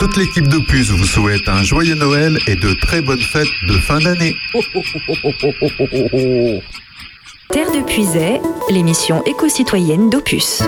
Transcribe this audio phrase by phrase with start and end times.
[0.00, 3.98] Toute l'équipe d'Opus vous souhaite un joyeux Noël et de très bonnes fêtes de fin
[3.98, 4.34] d'année.
[7.50, 8.40] Terre de Puisay,
[8.70, 10.62] l'émission éco-citoyenne d'Opus.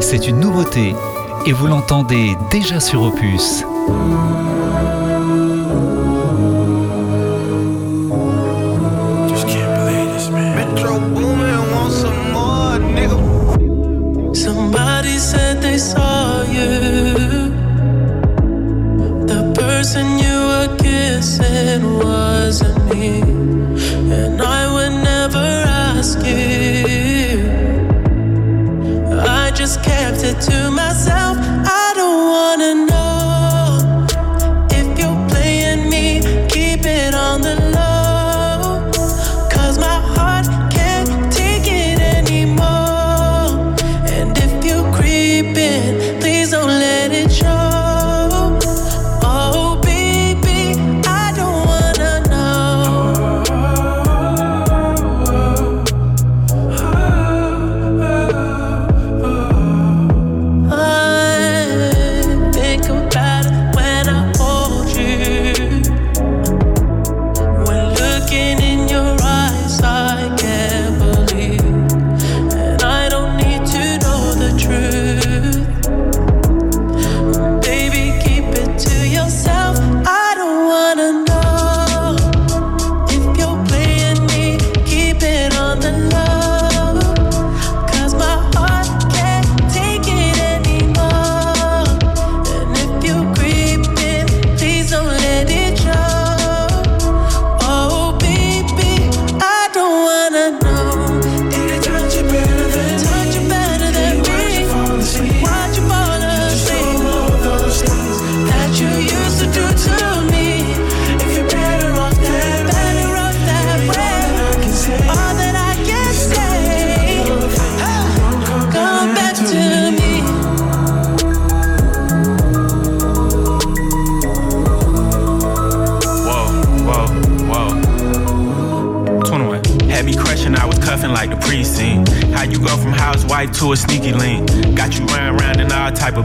[0.00, 0.92] C'est une nouveauté
[1.46, 3.64] et vous l'entendez déjà sur Opus.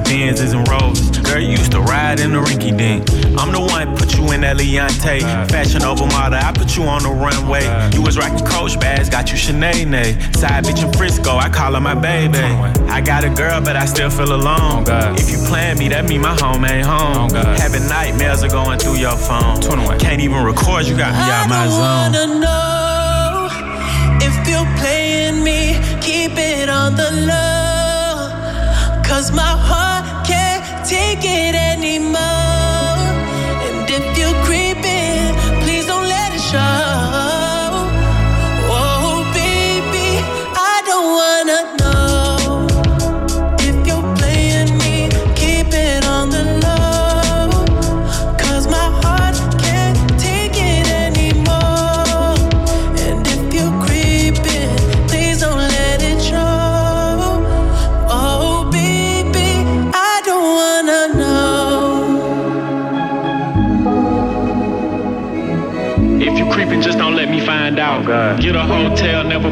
[0.05, 1.09] Benzes and Rolls.
[1.19, 3.09] Girl, you used to ride in the rinky dink.
[3.37, 5.21] I'm the one put you in that Leontay.
[5.49, 7.65] Fashion over model, I put you on the runway.
[7.93, 10.35] You was rocking Coach bags, got you Sinead.
[10.37, 12.37] Side bitch in Frisco, I call her my baby.
[12.87, 14.85] I got a girl, but I still feel alone.
[15.17, 17.29] If you plan me, that mean my home ain't home.
[17.31, 19.61] Having nightmares are going through your phone.
[19.99, 22.54] Can't even record, you got me out my zone.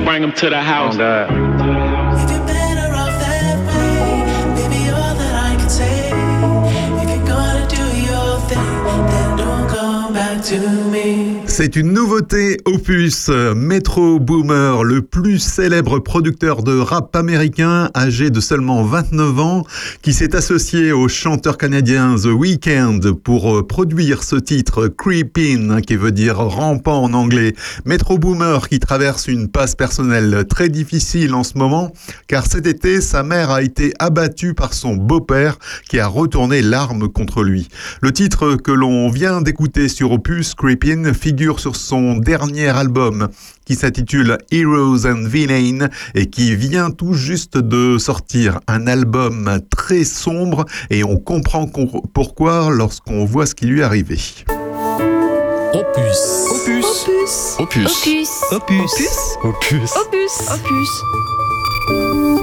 [0.03, 0.95] Bring them to the house.
[0.95, 1.42] If
[11.55, 13.29] C'est une nouveauté opus.
[13.29, 19.63] Metro Boomer, le plus célèbre producteur de rap américain, âgé de seulement 29 ans,
[20.01, 25.95] qui s'est associé au chanteur canadien The Weeknd pour euh, produire ce titre Creepin, qui
[25.95, 27.53] veut dire rampant en anglais.
[27.85, 31.93] Metro Boomer qui traverse une passe personnelle très difficile en ce moment,
[32.25, 37.09] car cet été, sa mère a été abattue par son beau-père qui a retourné l'arme
[37.09, 37.67] contre lui.
[38.01, 43.27] Le titre que l'on vient d'écouter sur Opus, Creepin, figure sur son dernier album
[43.65, 50.05] qui s'intitule Heroes and Villains et qui vient tout juste de sortir un album très
[50.05, 51.69] sombre et on comprend
[52.13, 54.17] pourquoi lorsqu'on voit ce qui lui est arrivé.
[55.73, 56.45] Opus.
[56.49, 56.85] Opus.
[57.59, 57.89] Opus.
[57.91, 58.29] Opus.
[58.51, 58.89] Opus.
[59.43, 59.91] Opus.
[59.97, 60.31] Opus.
[60.49, 62.42] Opus.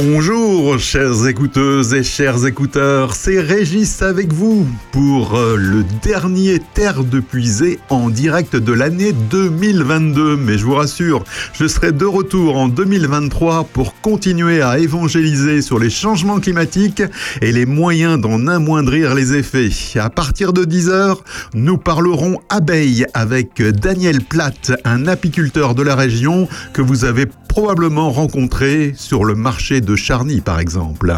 [0.00, 7.02] Bonjour, chères écouteuses et chers écouteurs, c'est Régis avec vous pour euh, le dernier Terre
[7.02, 10.36] de Puisée en direct de l'année 2022.
[10.36, 15.80] Mais je vous rassure, je serai de retour en 2023 pour continuer à évangéliser sur
[15.80, 17.02] les changements climatiques
[17.42, 19.70] et les moyens d'en amoindrir les effets.
[19.96, 21.16] À partir de 10h,
[21.54, 27.26] nous parlerons abeilles avec Daniel Platt, un apiculteur de la région que vous avez
[27.60, 31.12] probablement rencontré sur le marché de Charny par exemple.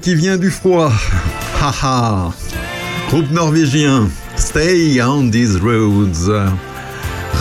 [0.00, 0.92] Qui vient du froid.
[1.60, 2.32] Haha.
[3.08, 4.08] Groupe norvégien.
[4.36, 6.30] Stay on these roads.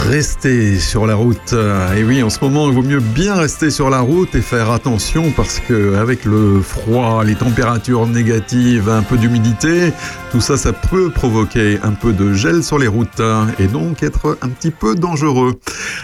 [0.09, 1.53] Restez sur la route.
[1.95, 4.71] Et oui, en ce moment, il vaut mieux bien rester sur la route et faire
[4.71, 9.91] attention parce que avec le froid, les températures négatives, un peu d'humidité,
[10.31, 13.21] tout ça, ça peut provoquer un peu de gel sur les routes
[13.59, 15.59] et donc être un petit peu dangereux.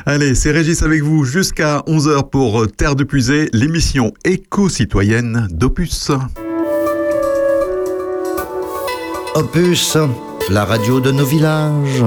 [0.06, 6.12] Allez, c'est Régis avec vous jusqu'à 11h pour Terre de Puisée, l'émission éco-citoyenne d'Opus.
[9.36, 9.98] Opus,
[10.50, 12.06] la radio de nos villages.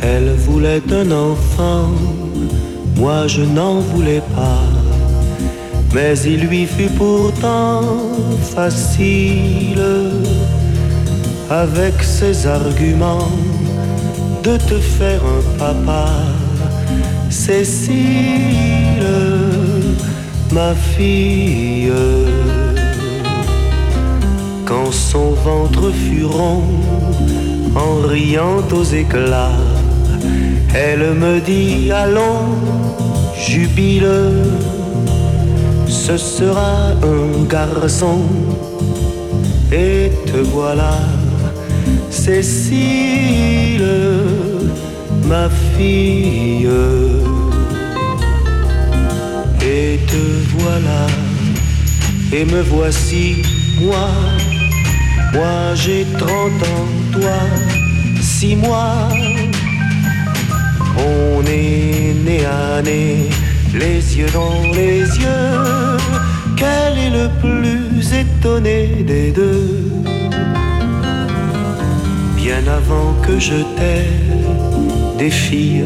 [0.00, 1.90] Elle voulait un enfant,
[2.96, 4.64] moi je n'en voulais pas.
[5.92, 7.82] Mais il lui fut pourtant
[8.54, 9.84] facile,
[11.50, 13.28] avec ses arguments,
[14.42, 16.08] de te faire un papa.
[17.46, 19.02] Cécile,
[20.52, 21.90] ma fille.
[24.64, 26.62] Quand son ventre fut rond,
[27.74, 29.58] en riant aux éclats,
[30.72, 32.46] elle me dit allons,
[33.36, 34.06] jubile,
[35.88, 38.20] ce sera un garçon.
[39.72, 40.94] Et te voilà,
[42.08, 43.82] Cécile,
[45.26, 45.61] ma fille.
[49.64, 50.22] Et te
[50.58, 51.06] voilà,
[52.32, 53.42] et me voici,
[53.80, 54.08] moi,
[55.32, 57.38] moi j'ai trente ans, toi,
[58.20, 59.08] six mois.
[60.96, 63.28] On est né à nez,
[63.74, 65.98] les yeux dans les yeux.
[66.56, 69.90] Quel est le plus étonné des deux?
[72.36, 74.10] Bien avant que je t'aie,
[75.22, 75.84] des filles,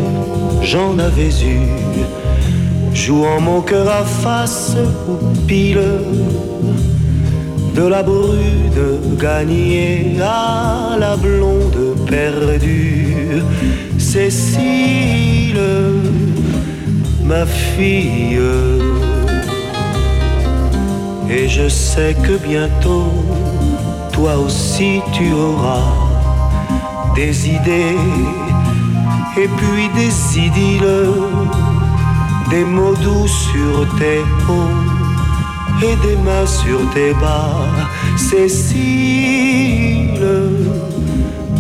[0.63, 1.61] j'en avais eu.
[2.95, 4.77] Jouant mon cœur à face
[5.11, 5.17] ou
[5.47, 5.89] pile,
[7.79, 8.85] de la brune
[9.27, 13.43] gagnée à la blonde perdue.
[13.99, 15.69] Cécile,
[17.31, 18.41] ma fille.
[21.29, 23.13] Et je sais que bientôt,
[24.13, 25.89] toi aussi tu auras
[27.15, 27.97] des idées
[29.37, 31.13] et puis des idylles,
[32.51, 34.97] des mots doux sur tes hauts
[35.83, 37.67] et des mains sur tes bas.
[38.17, 39.41] Cécile,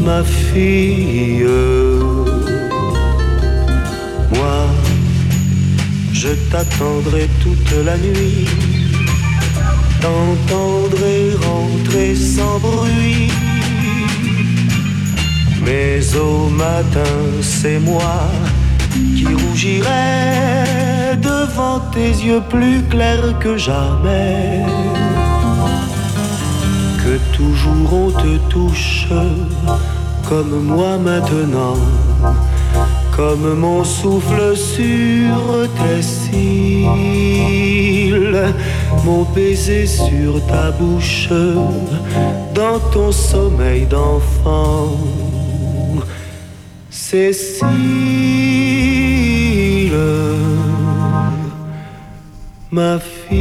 [0.04, 1.46] ma fille.
[4.34, 4.66] Moi,
[6.12, 8.46] je t'attendrai toute la nuit,
[10.00, 13.30] t'entendrai rentrer sans bruit.
[15.66, 18.20] Mais au matin, c'est moi
[19.16, 24.62] qui rougirai devant tes yeux plus clairs que jamais.
[27.02, 29.08] Que toujours on te touche
[30.28, 31.76] comme moi maintenant
[33.16, 36.84] comme mon souffle sur tes cils,
[39.04, 41.30] mon baiser sur ta bouche,
[42.54, 44.98] dans ton sommeil d'enfant.
[47.08, 47.70] Cécile,
[52.72, 53.38] ma fille.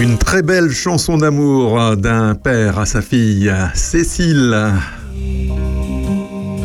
[0.00, 4.72] Une très belle chanson d'amour d'un père à sa fille, Cécile.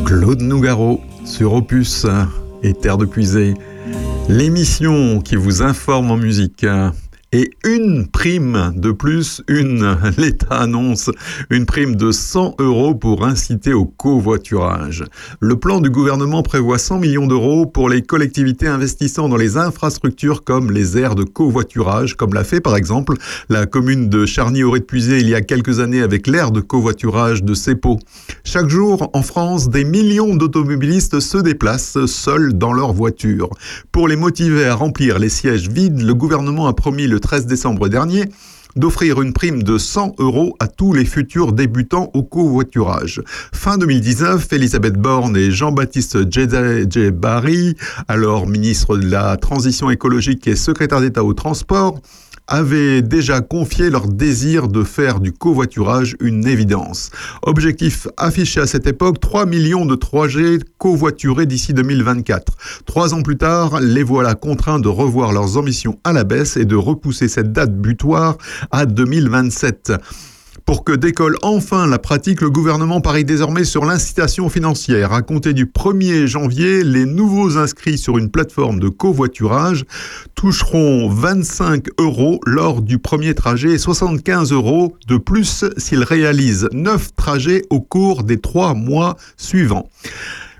[0.06, 2.06] Claude Nougaro sur Opus
[2.62, 3.52] et Terre de Puisée.
[4.30, 6.64] L'émission qui vous informe en musique.
[7.30, 11.10] Et une prime de plus, une, l'État annonce
[11.50, 15.04] une prime de 100 euros pour inciter au covoiturage.
[15.38, 20.42] Le plan du gouvernement prévoit 100 millions d'euros pour les collectivités investissant dans les infrastructures
[20.42, 23.12] comme les aires de covoiturage, comme l'a fait par exemple
[23.50, 27.98] la commune de Charny-Auré-de-Puisée il y a quelques années avec l'aire de covoiturage de Cepo.
[28.42, 33.50] Chaque jour, en France, des millions d'automobilistes se déplacent seuls dans leur voiture.
[33.92, 37.88] Pour les motiver à remplir les sièges vides, le gouvernement a promis le 13 décembre
[37.88, 38.24] dernier
[38.76, 43.22] d'offrir une prime de 100 euros à tous les futurs débutants au covoiturage.
[43.26, 51.00] Fin 2019, Elisabeth Borne et Jean-Baptiste Djebari, alors ministre de la Transition écologique et secrétaire
[51.00, 52.00] d'État au transport,
[52.48, 57.10] avaient déjà confié leur désir de faire du covoiturage une évidence.
[57.42, 62.54] Objectif affiché à cette époque, 3 millions de 3G covoiturés d'ici 2024.
[62.86, 66.64] Trois ans plus tard, les voilà contraints de revoir leurs ambitions à la baisse et
[66.64, 68.38] de repousser cette date butoir
[68.70, 69.92] à 2027.
[70.68, 75.14] Pour que décolle enfin la pratique, le gouvernement parie désormais sur l'incitation financière.
[75.14, 79.86] À compter du 1er janvier, les nouveaux inscrits sur une plateforme de covoiturage
[80.34, 87.14] toucheront 25 euros lors du premier trajet et 75 euros de plus s'ils réalisent 9
[87.16, 89.88] trajets au cours des 3 mois suivants.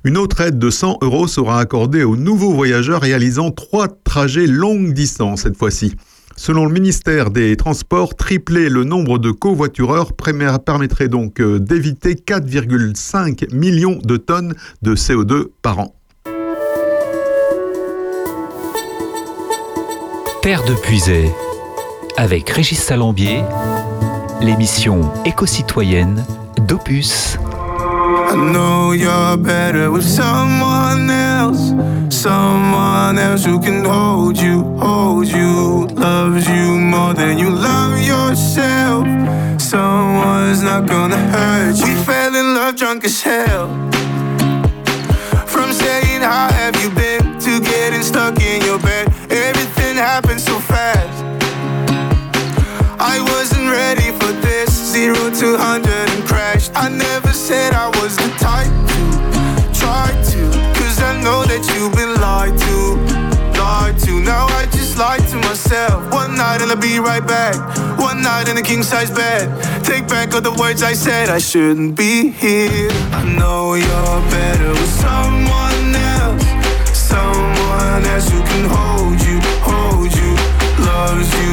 [0.05, 4.95] Une autre aide de 100 euros sera accordée aux nouveaux voyageurs réalisant 3 trajets longue
[4.95, 5.97] distance cette fois-ci.
[6.39, 13.53] Selon le ministère des Transports, tripler le nombre de covoitureurs permettrait donc euh, d'éviter 4,5
[13.53, 15.95] millions de tonnes de CO2 par an.
[20.41, 21.29] Terre de Puisay,
[22.17, 23.43] avec Régis Salambier,
[24.41, 26.25] l'émission éco-citoyenne
[26.69, 27.37] d'Opus.
[28.53, 31.73] Know you're better with someone else.
[32.09, 39.07] Someone else who can hold you, hold you, loves you more than you love yourself.
[39.61, 41.95] Someone's not gonna hurt you.
[42.05, 43.69] Fell in love drunk as hell.
[45.47, 47.19] From saying, How have you been?
[47.41, 49.07] to get stuck in your bed.
[49.31, 51.25] Everything happened so fast.
[53.01, 54.68] I wasn't ready for this.
[54.99, 56.73] Zero to hundred and crashed.
[56.75, 59.01] I never said I was the type to
[59.71, 60.41] try to.
[60.75, 62.77] Cause I know that you've been lied to.
[63.63, 64.21] Lied to.
[64.21, 66.13] Now I just lied to myself.
[66.13, 67.55] One night and I'll be right back.
[67.97, 69.47] One night in a king size bed.
[69.85, 71.29] Take back all the words I said.
[71.29, 72.91] I shouldn't be here.
[73.15, 76.43] I know you're better with someone else.
[76.91, 80.33] Someone else who can hold you, hold you.
[80.91, 81.48] Loves you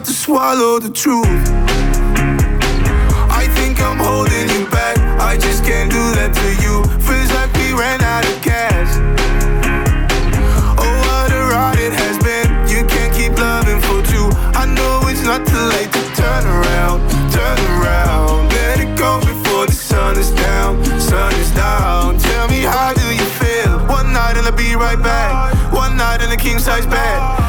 [0.00, 1.26] hard to swallow the truth.
[3.28, 4.96] I think I'm holding you back.
[5.20, 6.84] I just can't do that to you.
[7.04, 8.88] Feels like we ran out of gas.
[10.80, 12.48] Oh, what a ride it has been.
[12.72, 14.28] You can't keep loving for two.
[14.56, 18.48] I know it's not too late to turn around, turn around.
[18.56, 22.16] Let it go before the sun is down, sun is down.
[22.18, 23.84] Tell me how do you feel?
[23.84, 25.52] One night and I'll be right back.
[25.72, 27.39] One night in a king size bed.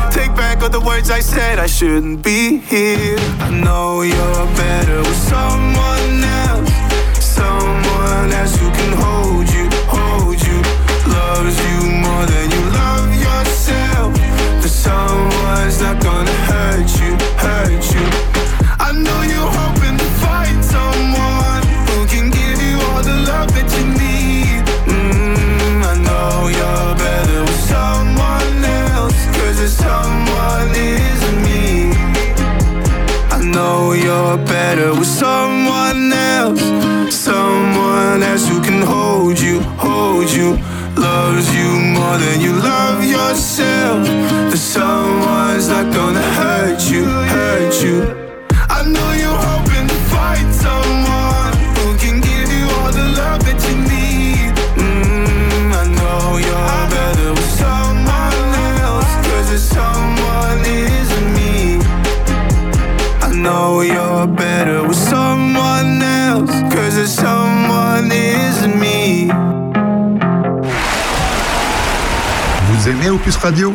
[0.62, 1.58] Back all the words I said.
[1.58, 3.18] I shouldn't be here.
[3.39, 6.70] I know you're better with someone else.
[7.18, 10.62] Someone else who can hold you, hold you.
[11.10, 14.13] Loves you more than you love yourself.
[14.62, 18.06] The someone's not gonna hurt you, hurt you.
[18.77, 19.80] I know you're hoping
[34.22, 36.62] you're better with someone else.
[37.13, 40.58] Someone else who can hold you, hold you.
[40.96, 44.06] Loves you more than you love yourself.
[44.51, 48.21] The someone's not gonna hurt you, hurt you.
[72.68, 73.74] Vous aimez Opus Radio?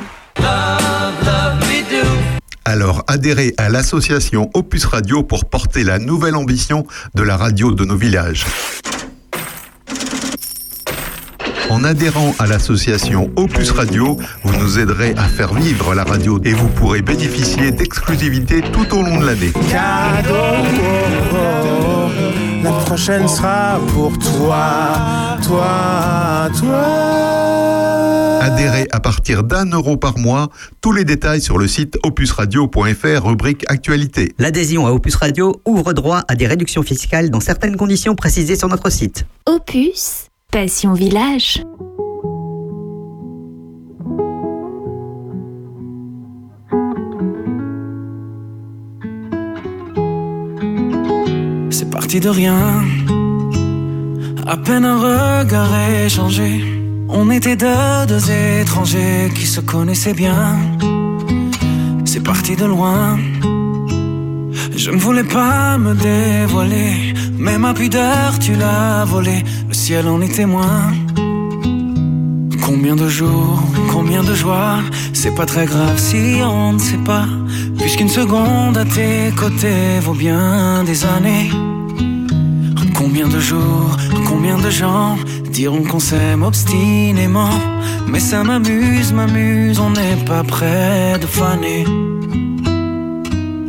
[2.64, 7.84] Alors adhérez à l'association Opus Radio pour porter la nouvelle ambition de la radio de
[7.84, 8.46] nos villages.
[11.76, 16.54] En adhérant à l'association Opus Radio, vous nous aiderez à faire vivre la radio et
[16.54, 19.52] vous pourrez bénéficier d'exclusivités tout au long de l'année.
[19.70, 20.32] Cadeau,
[22.62, 26.82] la prochaine sera pour toi, toi, toi.
[28.40, 30.48] Adhérez à partir d'un euro par mois.
[30.80, 34.32] Tous les détails sur le site opusradio.fr, rubrique Actualité.
[34.38, 38.68] L'adhésion à Opus Radio ouvre droit à des réductions fiscales dans certaines conditions précisées sur
[38.68, 39.26] notre site.
[39.44, 40.30] Opus,
[51.70, 52.82] C'est parti de rien.
[54.46, 56.64] À peine un regard échangé.
[57.10, 60.56] On était deux, deux étrangers qui se connaissaient bien.
[62.06, 63.18] C'est parti de loin.
[64.74, 69.42] Je ne voulais pas me dévoiler, mais ma pudeur tu l'as volée.
[69.68, 70.92] Le ciel en est témoin.
[72.64, 74.78] Combien de jours, combien de joies,
[75.12, 77.26] c'est pas très grave si on ne sait pas.
[77.78, 81.50] Puisqu'une seconde à tes côtés vaut bien des années.
[82.94, 83.96] Combien de jours,
[84.28, 85.16] combien de gens
[85.50, 87.56] diront qu'on s'aime obstinément.
[88.08, 91.84] Mais ça m'amuse, m'amuse, on n'est pas près de faner.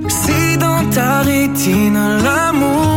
[0.07, 2.96] Si dans ta rétine l'amour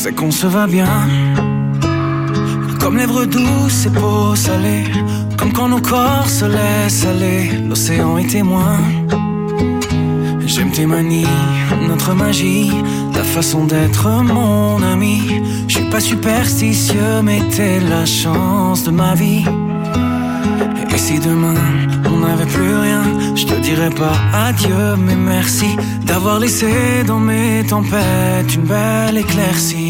[0.00, 0.96] Sais qu'on se va bien.
[2.80, 4.84] Comme lèvres douces et peau salée
[5.36, 8.78] Comme quand nos corps se laissent aller, l'océan est témoin.
[10.46, 11.36] J'aime tes manies,
[11.86, 12.72] notre magie,
[13.12, 15.20] ta façon d'être mon ami.
[15.68, 19.44] Je suis pas superstitieux, mais t'es la chance de ma vie.
[20.94, 21.60] Et si demain
[22.06, 23.02] on n'avait plus rien,
[23.34, 24.16] je te dirais pas
[24.48, 25.76] adieu, mais merci
[26.10, 29.89] d'avoir laissé dans mes tempêtes une belle éclaircie.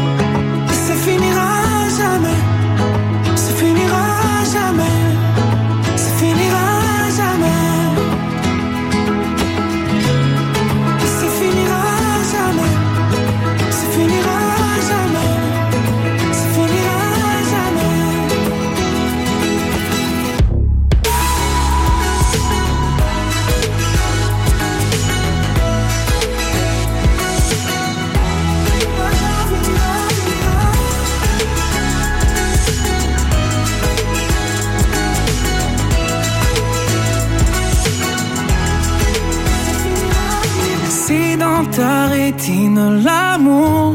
[42.41, 43.93] Ta rétine l'amour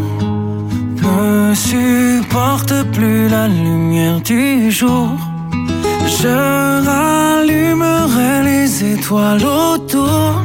[1.03, 5.09] ne supporte plus la lumière du jour,
[6.07, 6.29] je
[6.87, 10.43] rallumerai les étoiles autour.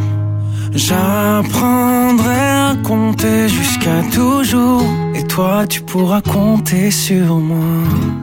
[0.73, 4.83] J'apprendrai à compter jusqu'à toujours.
[5.15, 8.20] Et toi, tu pourras compter sur moi.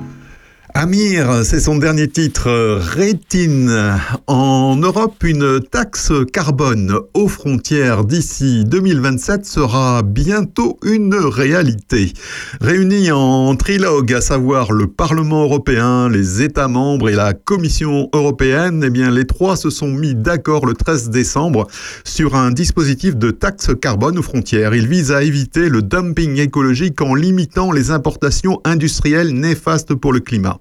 [0.80, 3.98] Amir, c'est son dernier titre, Rétine.
[4.28, 12.12] En Europe, une taxe carbone aux frontières d'ici 2027 sera bientôt une réalité.
[12.60, 18.84] Réunis en trilogue, à savoir le Parlement européen, les États membres et la Commission européenne,
[18.86, 21.66] eh bien, les trois se sont mis d'accord le 13 décembre
[22.04, 24.76] sur un dispositif de taxe carbone aux frontières.
[24.76, 30.20] Il vise à éviter le dumping écologique en limitant les importations industrielles néfastes pour le
[30.20, 30.60] climat.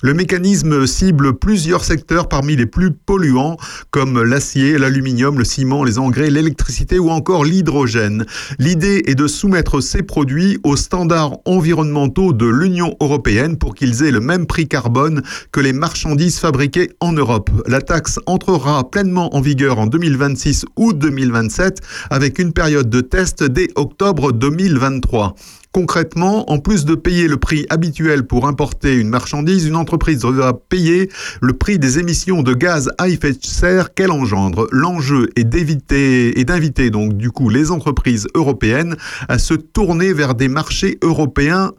[0.00, 3.56] Le mécanisme cible plusieurs secteurs parmi les plus polluants
[3.90, 8.24] comme l'acier, l'aluminium, le ciment, les engrais, l'électricité ou encore l'hydrogène.
[8.60, 14.12] L'idée est de soumettre ces produits aux standards environnementaux de l'Union européenne pour qu'ils aient
[14.12, 17.50] le même prix carbone que les marchandises fabriquées en Europe.
[17.66, 21.80] La taxe entrera pleinement en vigueur en 2026 ou 2027
[22.10, 25.34] avec une période de test dès octobre 2023.
[25.78, 30.52] Concrètement, en plus de payer le prix habituel pour importer une marchandise, une entreprise devra
[30.52, 31.08] payer
[31.40, 34.66] le prix des émissions de gaz à effet de serre qu'elle engendre.
[34.72, 37.12] L'enjeu est d'inviter donc
[37.52, 38.96] les entreprises européennes
[39.28, 41.70] à se tourner vers des marchés européens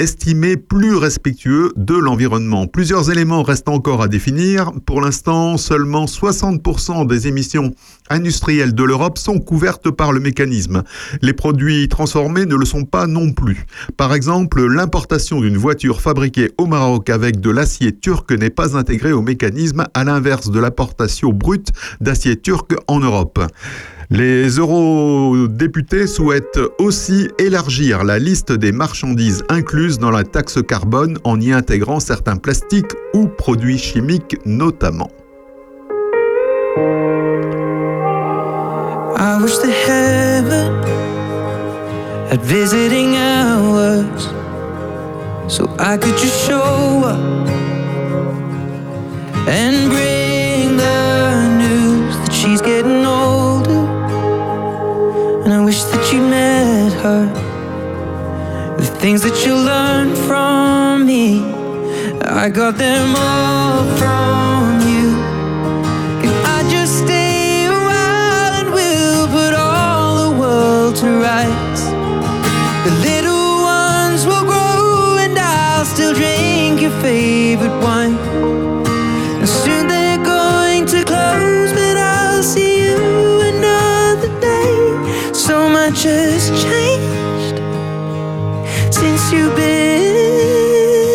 [0.00, 2.66] estimé plus respectueux de l'environnement.
[2.66, 4.72] Plusieurs éléments restent encore à définir.
[4.86, 7.74] Pour l'instant, seulement 60% des émissions
[8.08, 10.84] industrielles de l'Europe sont couvertes par le mécanisme.
[11.20, 13.66] Les produits transformés ne le sont pas non plus.
[13.98, 19.12] Par exemple, l'importation d'une voiture fabriquée au Maroc avec de l'acier turc n'est pas intégrée
[19.12, 21.68] au mécanisme, à l'inverse de l'importation brute
[22.00, 23.38] d'acier turc en Europe.
[24.12, 31.40] Les eurodéputés souhaitent aussi élargir la liste des marchandises incluses dans la taxe carbone en
[31.40, 35.10] y intégrant certains plastiques ou produits chimiques notamment.
[57.02, 57.24] Her.
[58.76, 61.40] The things that you learned from me,
[62.22, 65.08] I got them all from you.
[66.22, 71.82] Can I just stay a while and we'll put all the world to rights?
[72.86, 77.39] The little ones will grow and I'll still drink your favorite
[89.32, 91.06] you've been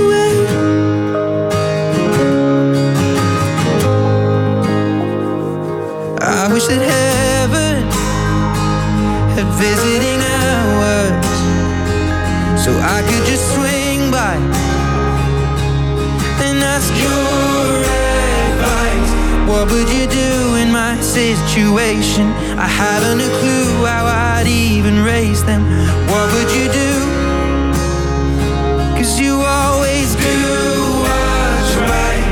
[0.00, 0.32] away.
[6.20, 7.76] I wish that heaven
[9.34, 11.26] had visiting hours
[12.62, 14.36] so I could just swing by
[16.44, 17.84] and ask your
[18.50, 19.12] advice.
[19.48, 22.26] What would you do in my situation.
[22.56, 25.62] I haven't a clue how I'd even raise them.
[26.10, 26.92] What would you do?
[28.98, 30.38] Cause you always do
[31.06, 32.26] what's right.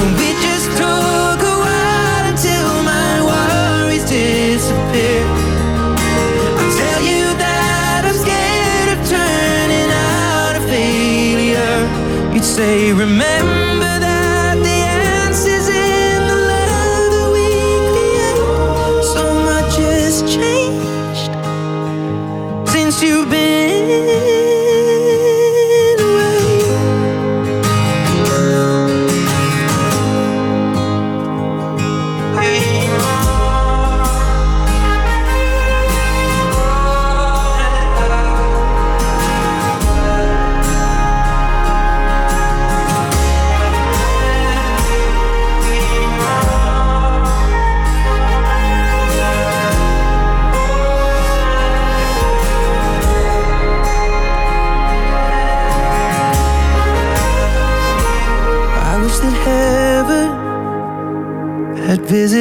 [0.00, 5.24] And we just took a while until my worries disappear.
[6.60, 12.34] I tell you that I'm scared of turning out a failure.
[12.34, 13.57] You'd say, remember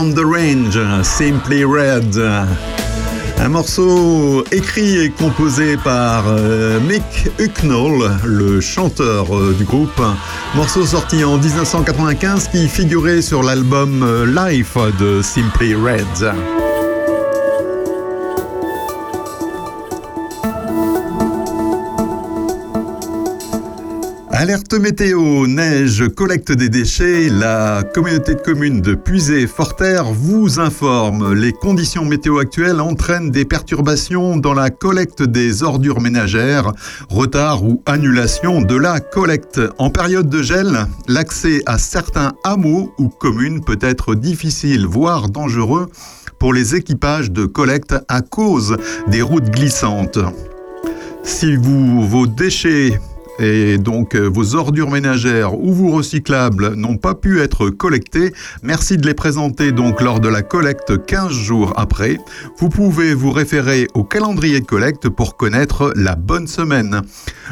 [0.00, 2.16] On the Range, Simply Red.
[3.38, 10.00] Un morceau écrit et composé par euh, Mick Hucknall, le chanteur euh, du groupe.
[10.54, 16.69] Morceau sorti en 1995 qui figurait sur l'album euh, Life de Simply Red.
[24.40, 31.34] Alerte météo, neige, collecte des déchets, la communauté de communes de Puisé-Forterre vous informe.
[31.34, 36.72] Les conditions météo actuelles entraînent des perturbations dans la collecte des ordures ménagères,
[37.10, 39.60] retard ou annulation de la collecte.
[39.76, 45.90] En période de gel, l'accès à certains hameaux ou communes peut être difficile, voire dangereux
[46.38, 50.18] pour les équipages de collecte à cause des routes glissantes.
[51.24, 52.98] Si vous, vos déchets
[53.40, 58.98] et donc euh, vos ordures ménagères ou vos recyclables n'ont pas pu être collectés, merci
[58.98, 62.18] de les présenter donc lors de la collecte 15 jours après.
[62.58, 67.00] Vous pouvez vous référer au calendrier de collecte pour connaître la bonne semaine.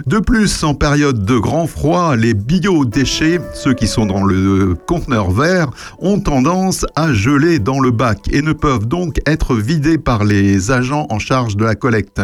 [0.07, 5.31] De plus, en période de grand froid, les biodéchets, ceux qui sont dans le conteneur
[5.31, 10.25] vert, ont tendance à geler dans le bac et ne peuvent donc être vidés par
[10.25, 12.21] les agents en charge de la collecte.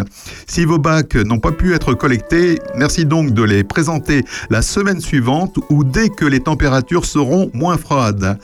[0.47, 5.01] Si vos bacs n'ont pas pu être collectés, merci donc de les présenter la semaine
[5.01, 8.39] suivante ou dès que les températures seront moins froides.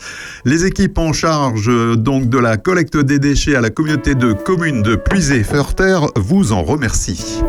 [0.45, 4.83] Les équipes en charge donc de la collecte des déchets à la communauté de communes
[4.83, 7.43] de Puisé-Furter vous en remercient.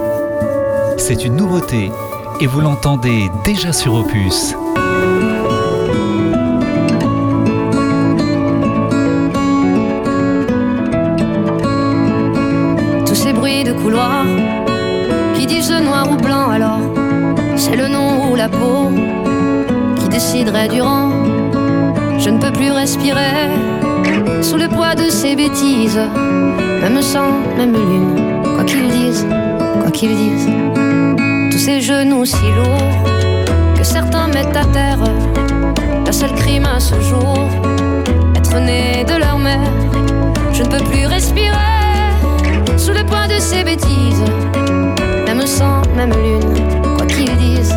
[0.98, 1.92] C'est une nouveauté
[2.40, 4.56] et vous l'entendez déjà sur Opus.
[13.06, 14.26] Tous ces bruits de couloir
[15.36, 17.01] qui disent noir ou blanc alors
[17.56, 18.90] c'est le nom ou la peau
[19.98, 21.12] qui déciderait du rang.
[22.18, 23.50] Je ne peux plus respirer
[24.42, 26.00] sous le poids de ces bêtises,
[26.82, 29.26] même sang, même lune, quoi qu'ils disent,
[29.82, 30.50] quoi qu'ils disent.
[31.52, 33.12] Tous ces genoux si lourds
[33.78, 35.00] que certains mettent à terre.
[36.06, 37.48] Leur seul crime à ce jour,
[38.36, 39.72] être né de leur mère.
[40.52, 41.56] Je ne peux plus respirer
[42.78, 44.24] sous le poids de ces bêtises,
[45.26, 47.76] même sang, même lune, qu'ils disent.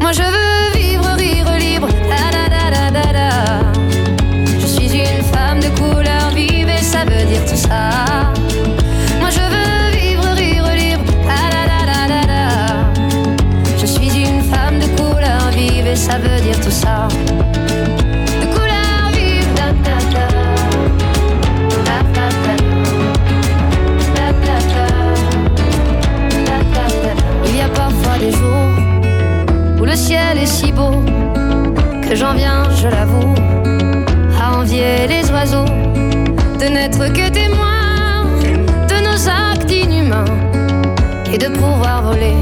[0.00, 0.43] Moi je veux
[32.16, 33.34] j'en viens, je l'avoue,
[34.40, 38.26] à envier les oiseaux de n'être que témoins
[38.88, 40.24] de nos actes inhumains
[41.32, 42.34] et de pouvoir voler,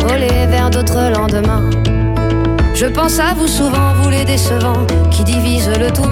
[0.00, 1.70] voler vers d'autres lendemains.
[2.74, 6.10] Je pense à vous souvent, vous les décevants qui divisent le tout.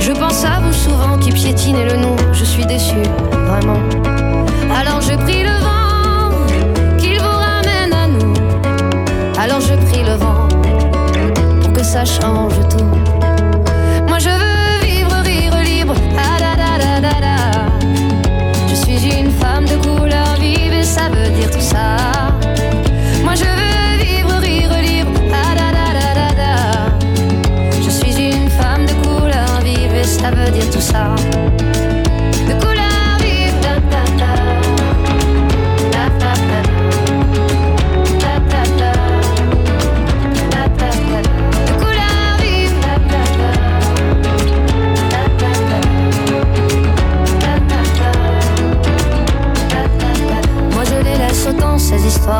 [0.00, 2.16] Je pense à vous souvent qui piétinez le nom.
[2.32, 2.96] Je suis déçu,
[3.46, 3.80] vraiment.
[4.74, 8.34] Alors je prie le vent qu'il vous ramène à nous.
[9.38, 10.53] Alors je prie le vent
[11.84, 12.84] ça change tout.
[14.08, 15.94] Moi je veux vivre, rire libre.
[16.16, 16.54] Ah, da.
[18.68, 21.96] Je suis une femme de couleur vive et ça veut dire tout ça.
[23.22, 25.20] Moi je veux vivre, rire libre.
[25.32, 26.88] Ah.
[27.84, 31.14] Je suis une femme de couleur vive et ça veut dire tout ça.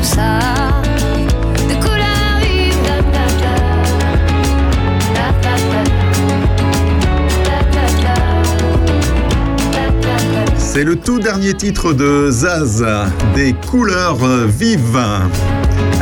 [0.00, 0.38] tout ça
[1.68, 3.54] De couleur vive da, da, da.
[5.14, 5.80] Da, da, da.
[7.44, 8.16] Da, da, da.
[9.72, 10.56] Da, da, da.
[10.56, 12.84] C'est le tout dernier titre de Zaz,
[13.34, 14.98] des couleurs vives.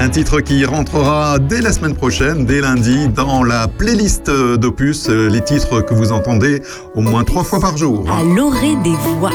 [0.01, 5.41] Un titre qui rentrera dès la semaine prochaine, dès lundi, dans la playlist d'Opus, les
[5.41, 6.63] titres que vous entendez
[6.95, 8.07] au moins trois fois par jour.
[8.09, 9.33] À l'orée des voix.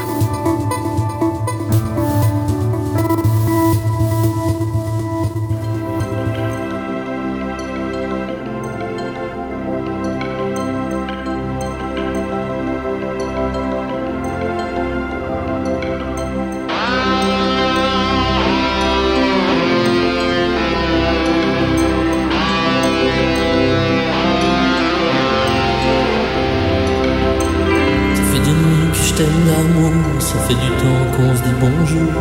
[29.24, 32.11] T'aime d'amour, ça fait du temps qu'on se dit bonjour.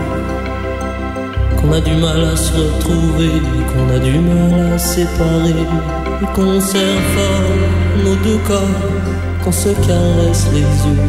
[1.57, 3.33] Qu'on a du mal à se retrouver,
[3.71, 5.65] qu'on a du mal à séparer.
[6.23, 8.83] Et qu'on serre fort nos deux corps,
[9.43, 11.09] qu'on se caresse les yeux.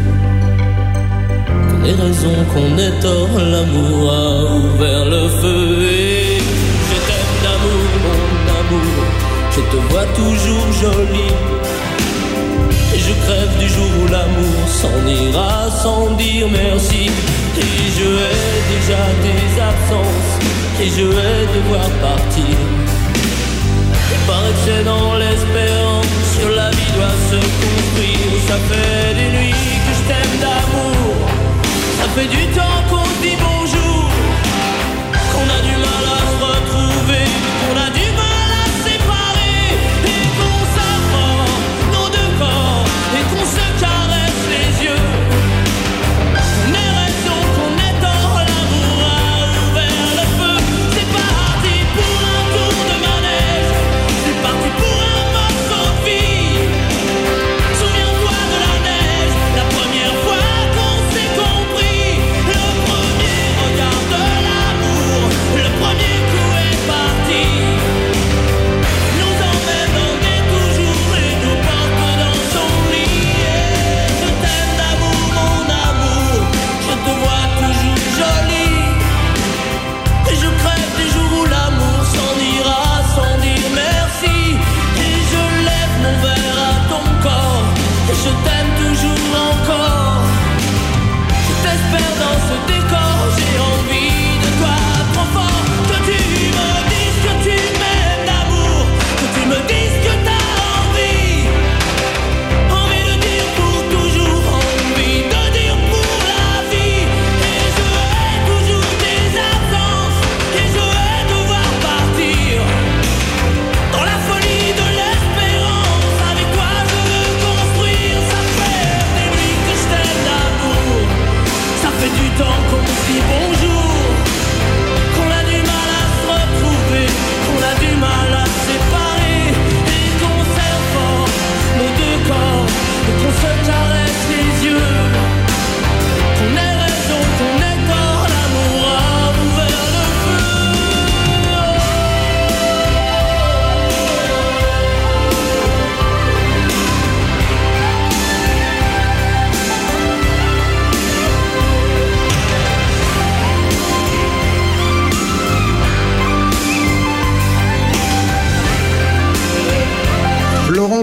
[1.69, 5.63] Qu'on ait raison, qu'on ait tort, l'amour a ouvert le feu.
[5.81, 6.39] Et
[6.89, 8.93] je t'aime d'amour, mon amour,
[9.55, 11.62] je te vois toujours jolie.
[13.63, 17.03] Et du où l'amour s'en ira sans dire merci.
[17.57, 20.33] Et je hais déjà tes absences.
[20.81, 22.57] Et je hais devoir partir.
[24.09, 24.17] Que
[24.65, 26.05] c'est dans l'espérance
[26.41, 28.41] que la vie doit se construire.
[28.49, 29.55] Ça fait des nuits
[29.85, 31.29] que je t'aime d'amour.
[31.99, 33.52] Ça fait du temps qu'on se dit bonjour.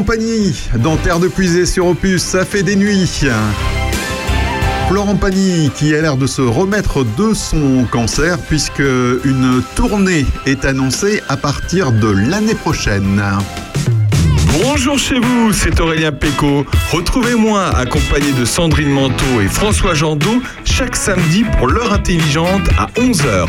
[0.04, 3.26] Pagny, dans Terre de Puisée sur Opus, ça fait des nuits.
[4.88, 10.64] Florent Pagny qui a l'air de se remettre de son cancer puisque une tournée est
[10.64, 13.22] annoncée à partir de l'année prochaine.
[14.62, 16.66] Bonjour chez vous, c'est Aurélien Péco.
[16.92, 23.48] Retrouvez-moi accompagné de Sandrine Manteau et François Jandot chaque samedi pour l'heure intelligente à 11h.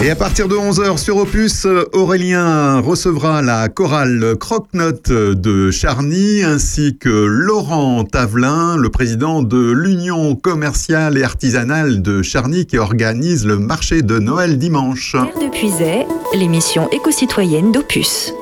[0.00, 6.96] Et à partir de 11h sur Opus, Aurélien recevra la chorale Croque-Note de Charny ainsi
[6.96, 13.58] que Laurent Tavelin, le président de l'Union commerciale et artisanale de Charny qui organise le
[13.58, 15.12] marché de Noël dimanche.
[15.12, 18.32] Terre de Puisay, l'émission éco-citoyenne d'Opus.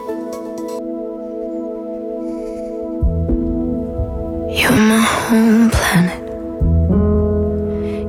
[4.50, 6.22] You're my home planet.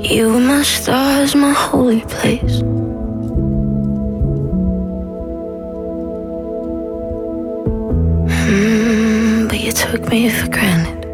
[0.01, 2.61] You my stars, my holy place.
[9.91, 11.05] took me for granted.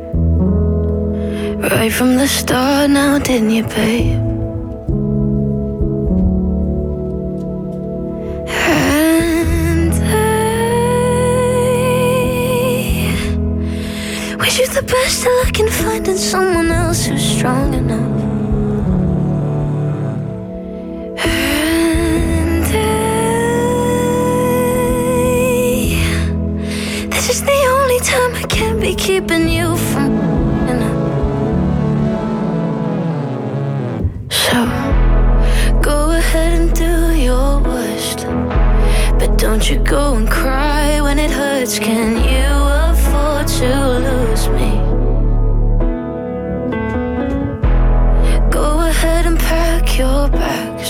[1.71, 4.19] Right from the start, now didn't you, babe?
[9.69, 9.93] And
[14.31, 18.12] I wish you the best can find in someone else who's strong enough.
[28.13, 30.11] Time I can't be keeping you from.
[34.43, 34.59] So
[35.89, 36.93] go ahead and do
[37.29, 38.19] your worst,
[39.19, 41.79] but don't you go and cry when it hurts.
[41.79, 42.51] Can you
[42.89, 43.71] afford to
[44.07, 44.71] lose me?
[48.57, 50.89] Go ahead and pack your bags.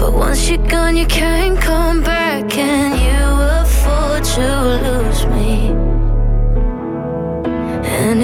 [0.00, 2.50] But once you're gone, you can't come back.
[2.58, 3.24] Can you
[3.62, 4.46] afford to
[4.84, 5.09] lose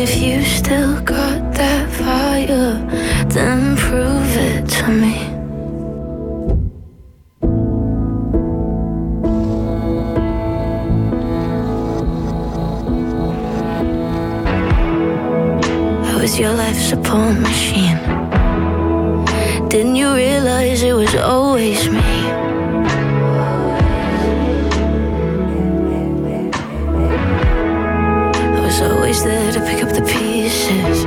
[0.08, 2.74] if you still got that fire,
[3.28, 5.16] then prove it to me.
[16.10, 17.98] I was your life support machine.
[19.68, 20.45] Didn't you realize
[29.96, 31.04] the pieces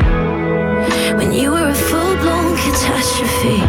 [1.16, 3.68] when you were a full blown catastrophe.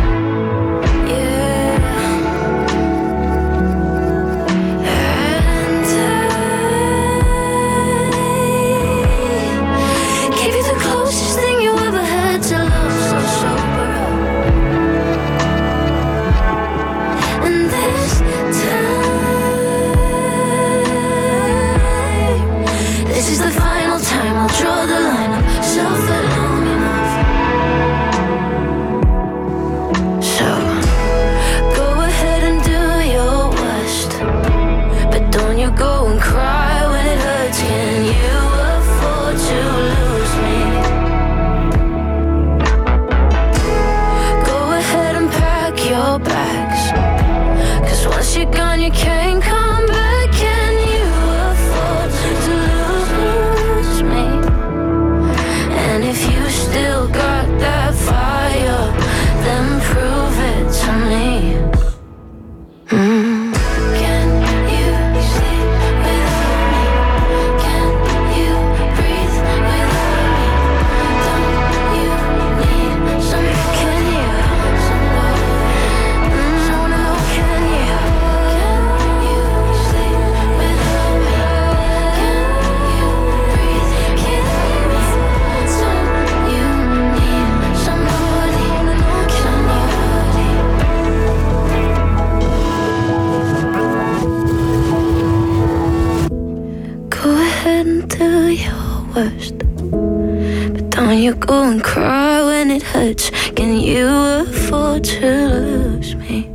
[98.24, 99.58] Your worst.
[99.58, 103.30] But don't you go and cry when it hurts.
[103.56, 106.48] Can you afford to lose me?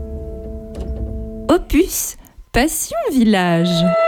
[1.50, 2.18] Opus
[2.52, 4.05] Passion Village.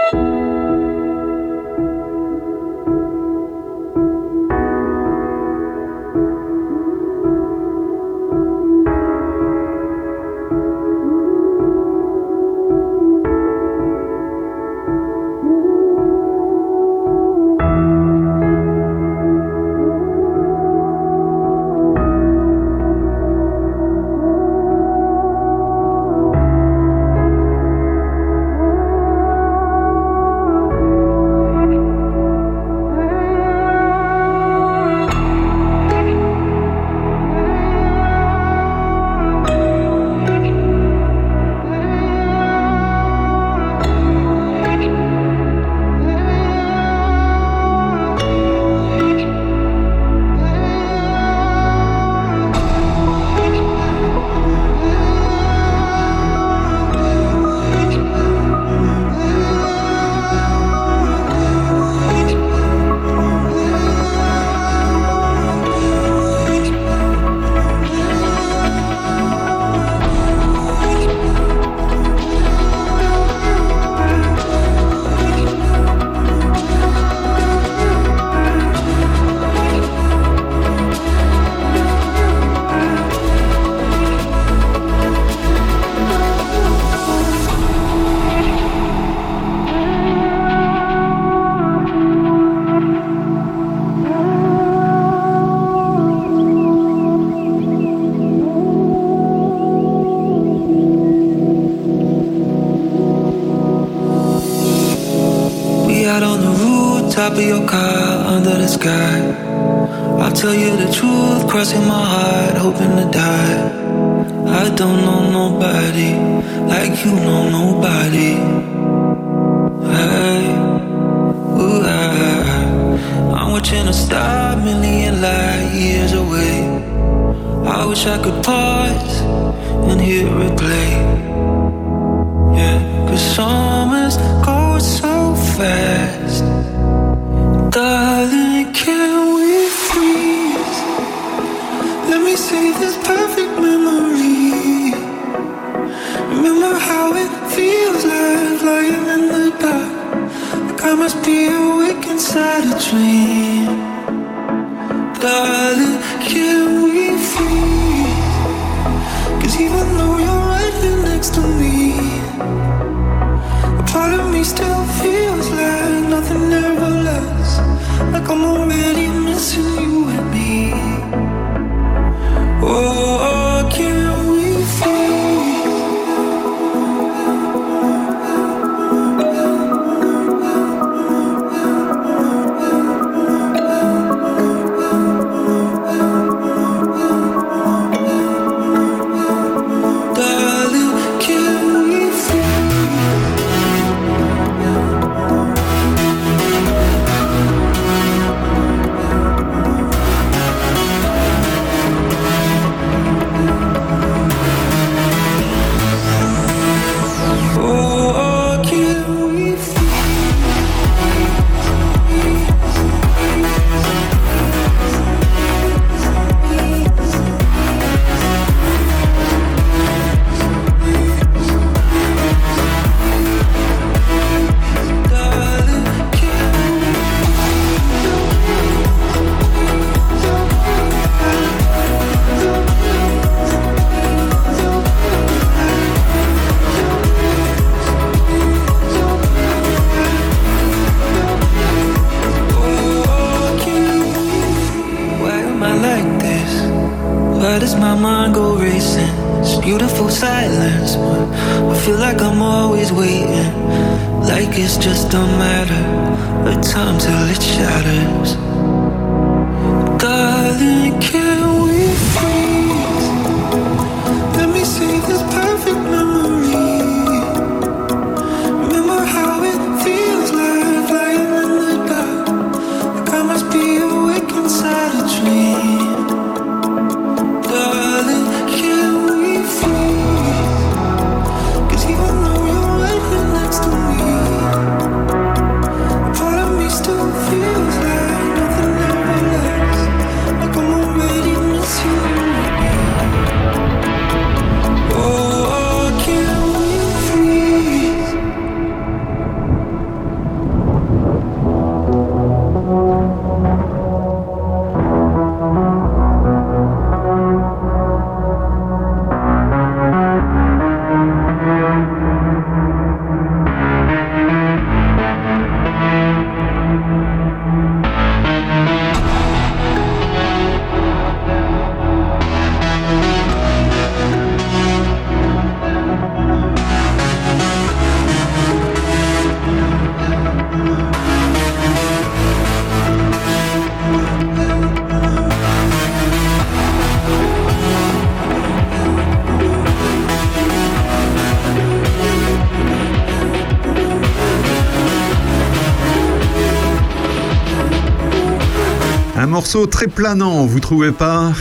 [349.69, 351.31] très planant, vous trouvez pas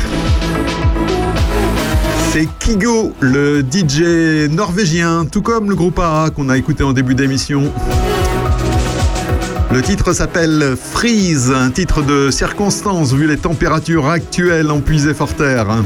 [2.32, 7.14] c'est Kigo, le DJ norvégien, tout comme le groupe AA qu'on a écouté en début
[7.14, 7.72] d'émission.
[9.72, 15.82] Le titre s'appelle Freeze, un titre de circonstance vu les températures actuelles en puisée forterre.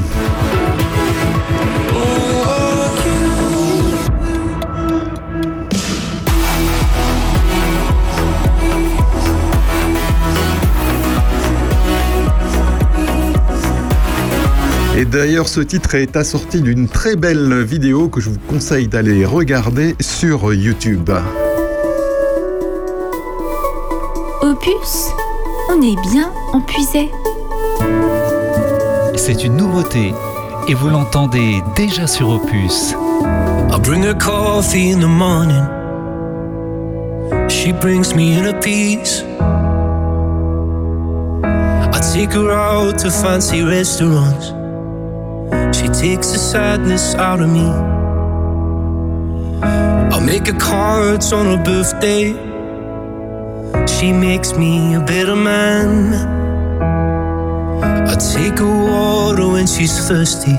[15.11, 19.93] D'ailleurs, ce titre est assorti d'une très belle vidéo que je vous conseille d'aller regarder
[19.99, 21.09] sur YouTube.
[24.41, 25.09] Opus,
[25.69, 27.11] on est bien empuisé.
[29.17, 30.13] C'est une nouveauté
[30.69, 32.95] et vous l'entendez déjà sur Opus.
[33.69, 35.65] I bring her coffee in the morning.
[37.49, 39.25] She brings me in a piece.
[41.43, 44.60] I take her out to fancy restaurants.
[46.01, 47.67] Takes the sadness out of me.
[50.11, 52.33] I'll make her cards on her birthday.
[53.85, 56.15] She makes me a better man.
[57.83, 60.57] I take her water when she's thirsty.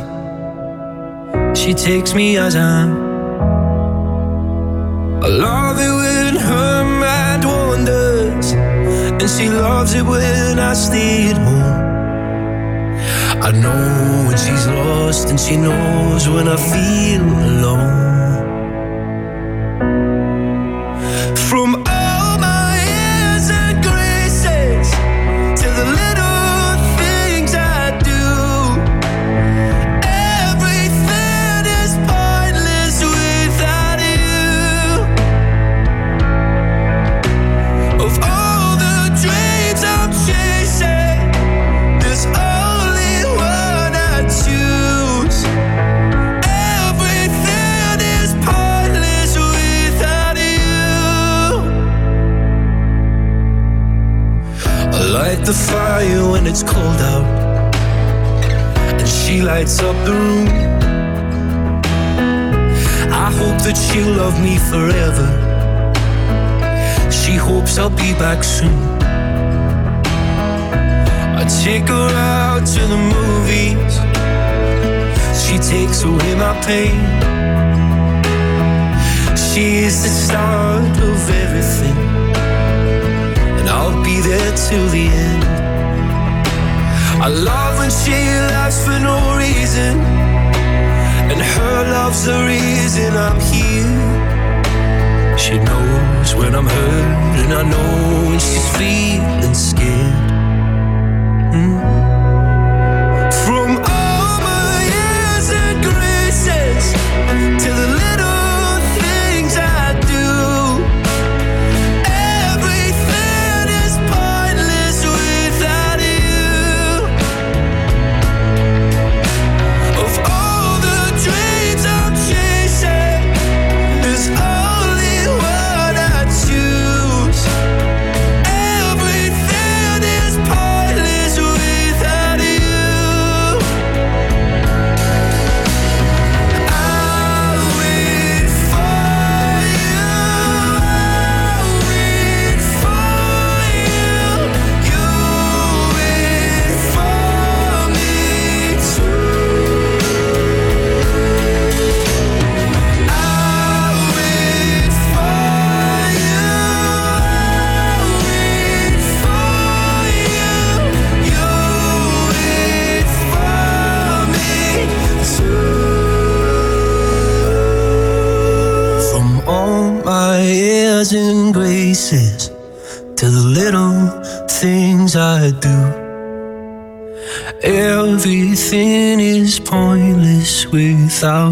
[1.60, 2.92] She takes me as I am.
[5.24, 11.36] I love it when her mind wanders, and she loves it when I stay at
[11.36, 11.61] home.
[13.44, 18.11] I know when she's lost, and she knows when I feel alone.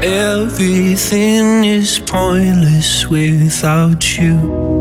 [0.03, 4.78] Everything is pointless without you.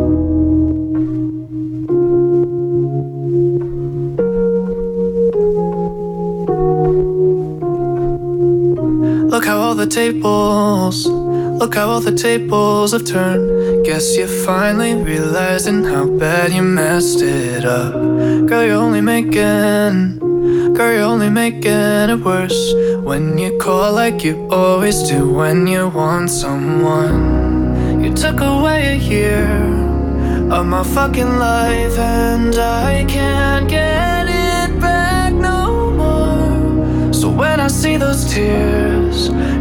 [10.92, 11.08] Tables,
[11.60, 13.86] look how all the tables have turned.
[13.86, 17.94] Guess you're finally realizing how bad you messed it up.
[18.48, 20.20] Girl, you're only making,
[20.74, 22.74] girl, you're only making it worse.
[23.04, 28.04] When you call like you always do when you want someone.
[28.04, 29.48] You took away a year
[30.52, 37.14] of my fucking life, and I can't get it back no more.
[37.14, 38.97] So when I see those tears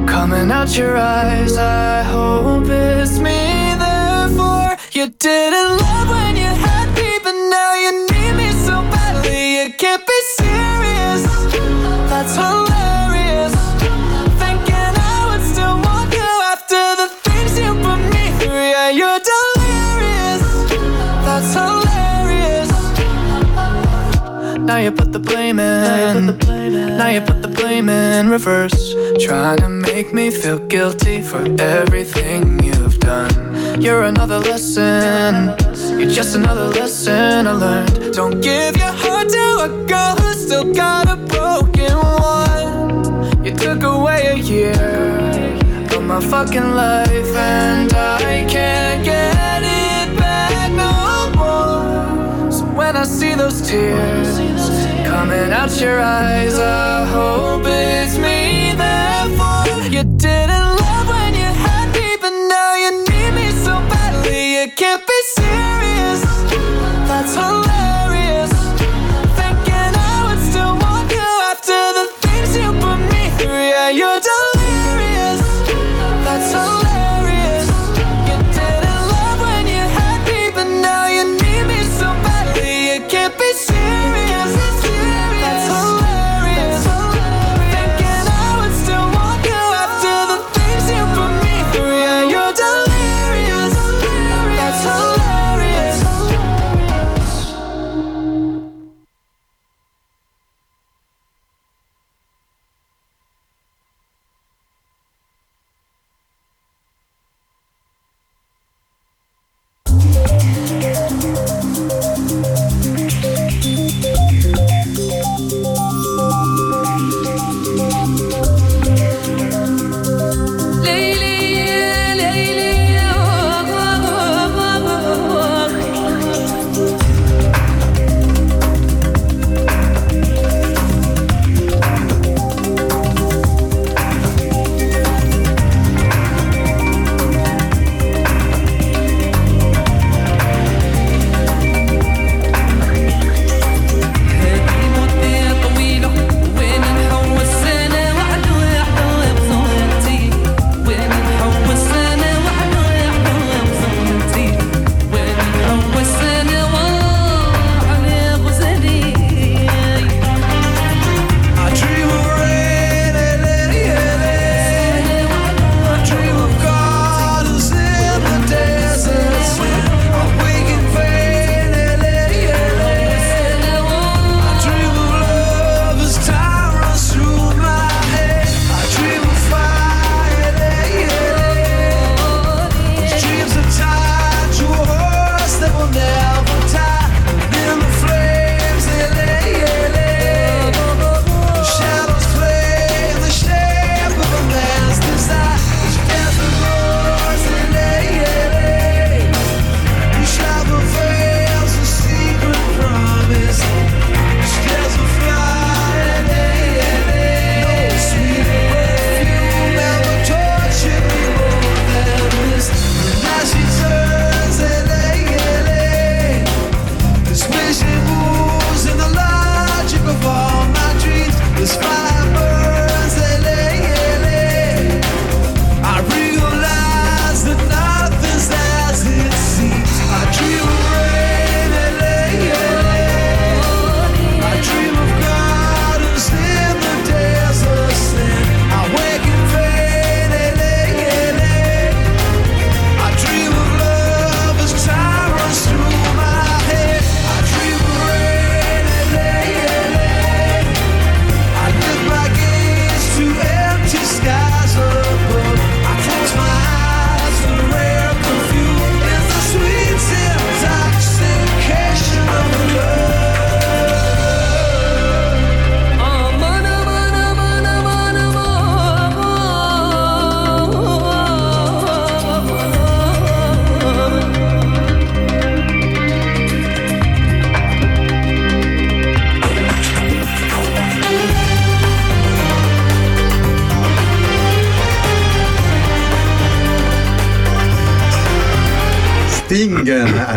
[0.07, 3.75] coming out your eyes, I hope it's me.
[3.79, 9.41] Therefore, you didn't love when you had me, but now you need me so badly.
[9.59, 11.23] You can't be serious.
[12.11, 13.55] That's hilarious.
[14.43, 18.69] Thinking I would still want you after the things you put me through.
[18.75, 20.45] Yeah, you're delirious.
[21.27, 22.71] That's hilarious.
[24.69, 26.37] Now you put the blame in.
[26.99, 28.95] Now you put the blame in reverse.
[29.19, 33.81] Trying to make me feel guilty for everything you've done.
[33.81, 35.55] You're another lesson.
[35.99, 38.15] You're just another lesson I learned.
[38.15, 41.97] Don't give your heart to a girl who's still got a broken
[42.33, 43.45] one.
[43.45, 44.81] You took away a year
[45.95, 50.95] of my fucking life, and I can't get it back no
[51.39, 52.53] more.
[52.53, 54.86] So when I see those tears
[55.17, 58.75] coming out your eyes, I hope it's me.
[58.77, 64.41] Therefore, you didn't love when you had me, but now you need me so badly.
[64.57, 66.21] You can't be serious.
[67.09, 67.96] That's hilarious.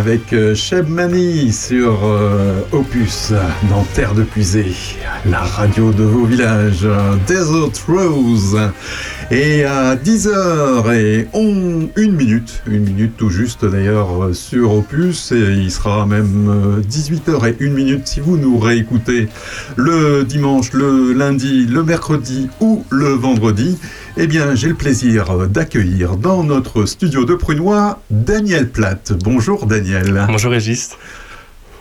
[0.09, 3.31] Avec euh, Cheb Mani sur euh, Opus
[3.69, 4.73] dans Terre de Puisée,
[5.23, 6.87] la radio de vos villages,
[7.27, 8.57] Desert Rose.
[9.31, 15.31] Et à 10h et on, une minute, une minute tout juste d'ailleurs euh, sur Opus,
[15.33, 19.29] et il sera même 18h et une minute si vous nous réécoutez
[19.75, 23.77] le dimanche, le lundi, le mercredi ou le vendredi.
[24.17, 29.13] Eh bien, j'ai le plaisir d'accueillir dans notre studio de Prunois Daniel Platt.
[29.23, 30.25] Bonjour Daniel.
[30.27, 30.97] Bonjour Régis.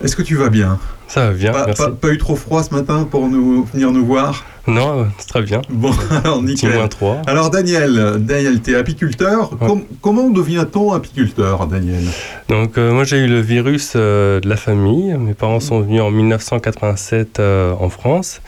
[0.05, 0.79] Est-ce que tu vas bien?
[1.09, 1.83] Ça va bien, pas, merci.
[1.83, 4.45] pas- pas eu trop froid ce matin pour nous venir nous voir?
[4.69, 5.63] Non, c'est très bien.
[5.71, 5.91] Bon,
[6.25, 6.75] alors Petit nickel.
[6.75, 7.23] moins 3.
[7.27, 9.51] Alors Daniel, Daniel, t'es apiculteur.
[9.59, 12.05] Com- comment devient-on apiculteur, Daniel?
[12.49, 15.15] Donc euh, moi j'ai eu le virus euh, de la famille.
[15.19, 18.41] Mes parents sont venus en 1987 euh, en France.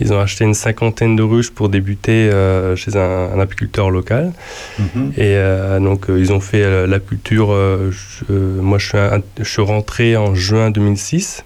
[0.00, 2.30] Ils ont acheté une cinquantaine de ruches pour débuter
[2.76, 4.32] chez un, un apiculteur local.
[4.78, 5.12] Mhm.
[5.16, 5.36] Et
[5.80, 7.48] donc ils ont fait l'apiculture.
[7.48, 11.44] je- euh, moi je suis, un- je suis rentré en juin 2006.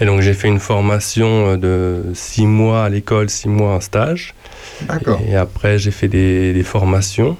[0.00, 3.80] Et donc j'ai fait une formation euh, de six mois à l'école, six mois en
[3.80, 4.34] stage.
[4.82, 5.20] D'accord.
[5.28, 7.36] Et après j'ai fait des, des formations.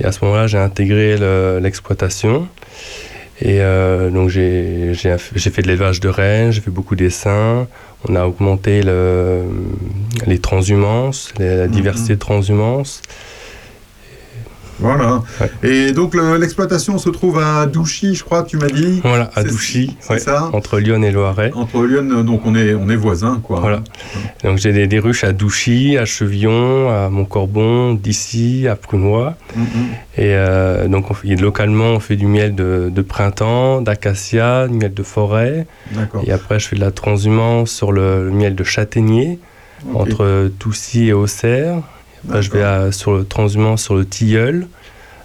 [0.00, 2.48] Et à ce moment-là j'ai intégré le- l'exploitation.
[3.42, 7.66] Et euh, donc j'ai fait de l'élevage de rennes, j'ai fait beaucoup d'essaims.
[8.08, 9.44] On a augmenté le-
[10.26, 13.02] les transhumances, la diversité de transhumances.
[14.78, 15.22] Voilà.
[15.62, 19.00] Et donc le- l'exploitation se trouve à Douchy, je crois, tu m'as dit.
[19.02, 21.50] Voilà, à Douchy, c'est ouais, ça entre Lyon et Loiret.
[21.54, 23.60] Entre Lyon, donc on est, on est voisins, quoi.
[23.60, 23.80] Voilà.
[24.44, 29.34] Donc j'ai des, des ruches à Douchy, à Chevillon, à Montcorbon, d'ici, à Prunois.
[29.56, 29.64] Mhm.
[30.18, 34.74] Et euh, donc on fait- localement, on fait du miel de, de printemps, d'acacia, du
[34.74, 35.66] miel de forêt.
[35.92, 36.22] D'accord.
[36.26, 39.38] Et après, je fais de la transhumance sur le, le miel de châtaignier,
[39.94, 41.76] entre Toussy et Auxerre.
[42.28, 44.66] Après, je vais à- sur le transhumance sur le tilleul,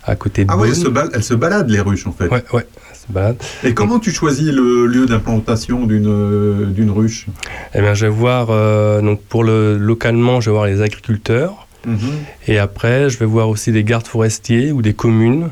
[0.04, 0.84] à côté de Ah oui, elles Beaune.
[0.84, 2.28] se, bal- elles se baladent, les ruches, en fait.
[2.28, 3.38] Ouais, ouais, elles se baladent.
[3.64, 7.28] Et comment tu choisis le lieu d'implantation d'une euh, d'une ruche?
[7.76, 11.68] Eh bien, je vais voir, euh, donc pour le localement, je vais voir les agriculteurs.
[11.86, 11.97] Mhm.
[12.47, 15.49] Et après, je vais voir aussi des gardes forestiers ou des communes,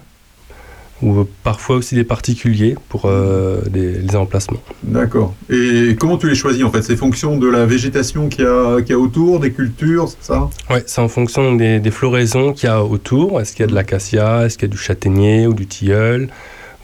[1.02, 4.62] ou parfois aussi des particuliers pour euh, les emplacements.
[4.84, 5.34] D'accord.
[5.50, 6.82] Et comment tu les choisis, en fait?
[6.82, 10.24] C'est fonction de la végétation qu'il y, a- qu'il y a autour, des cultures, c'est
[10.34, 10.50] ça?
[10.70, 13.39] Ouais, c'est en fonction des, des floraisons qu'il y a autour.
[13.39, 16.28] Est-ce qu'il y a de l'acacia, est-ce qu'il y a du châtaignier ou du tilleul,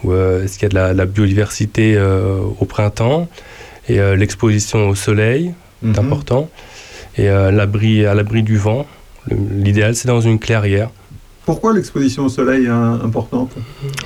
[0.04, 3.28] ou euh, est-ce qu'il y a de la, la biodiversité euh, au printemps?
[3.90, 5.54] Et euh, l'exposition au soleil,
[5.84, 6.50] c'est important,
[7.18, 8.88] et euh, l'abri à l'abri du vent.
[9.30, 10.90] L'idéal, c'est dans une clairière.
[11.46, 13.52] Pourquoi l'exposition au soleil est importante?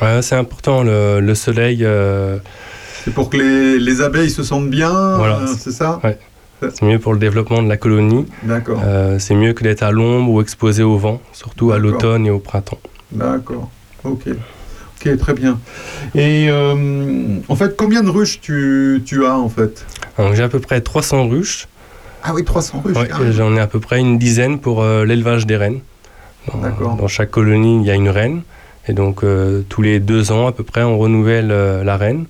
[0.02, 1.80] Ouais, c'est important le, le soleil.
[1.84, 2.38] euh,
[3.06, 5.40] C'est pour que les, les abeilles se sentent bien, Voilà.
[5.40, 6.00] euh, c'est ça?
[6.04, 6.18] Ouais.
[6.62, 8.26] C'est mieux pour le développement de la colonie.
[8.44, 8.82] D'accord.
[8.84, 12.32] Euh, c'est mieux que d'être à l'ombre ou exposé au vent, surtout à l'automne et
[12.32, 12.80] au printemps.
[13.14, 13.70] D'accord.
[14.04, 14.24] Ok.
[14.28, 15.58] Ok, très bien.
[16.16, 19.86] Et euh, en fait, combien de ruches tu, tu as, en fait?
[20.34, 21.70] J'ai à peu près 300 ruches.
[22.22, 22.98] Ah oui, 300 ruches.
[22.98, 25.80] Ouais, J'en ai à peu près une dizaine pour euh, l'élevage des rennes.
[26.80, 28.42] Dans, dans chaque colonie, il y a une reine.
[28.88, 32.26] Et donc, euh, tous les deux ans, à peu près, on renouvelle euh, la reine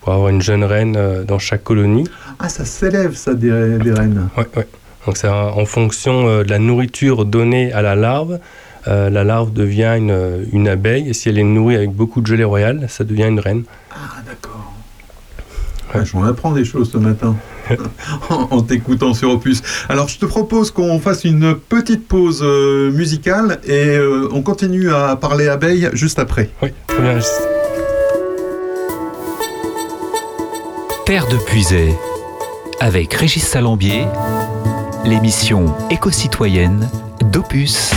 [0.00, 2.04] pour avoir une jeune reine euh, dans chaque colonie.
[2.38, 4.28] Ah, ça s'élève, ça, des, des rennes.
[4.36, 4.66] Ouais, ouais.
[5.06, 8.38] Donc, c'est en fonction de la nourriture donnée à la larve.
[8.86, 11.08] la larve devient une, une abeille.
[11.08, 13.64] Et si elle est nourrie avec beaucoup de gelée royale, ça devient une reine.
[13.90, 14.72] Ah, d'accord.
[15.92, 17.34] Ouais, J'en apprends des choses ce matin
[18.30, 19.62] en, en t'écoutant sur Opus.
[19.88, 24.92] Alors, je te propose qu'on fasse une petite pause euh, musicale et euh, on continue
[24.92, 26.50] à parler abeilles juste après.
[26.62, 27.18] Oui, très bien.
[31.06, 31.94] Terre de Puisay,
[32.80, 34.04] avec Régis Salambier,
[35.04, 36.88] l'émission éco-citoyenne
[37.32, 37.90] d'Opus.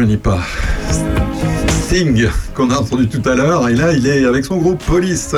[0.00, 0.40] Rajeunit pas.
[1.68, 5.34] Sting, qu'on a entendu tout à l'heure, et là il est avec son groupe Police.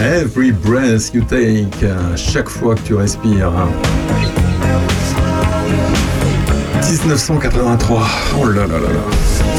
[0.00, 1.86] Every breath you take,
[2.16, 3.52] chaque fois que tu respires.
[6.82, 8.06] 1983,
[8.38, 9.51] oh là là là là.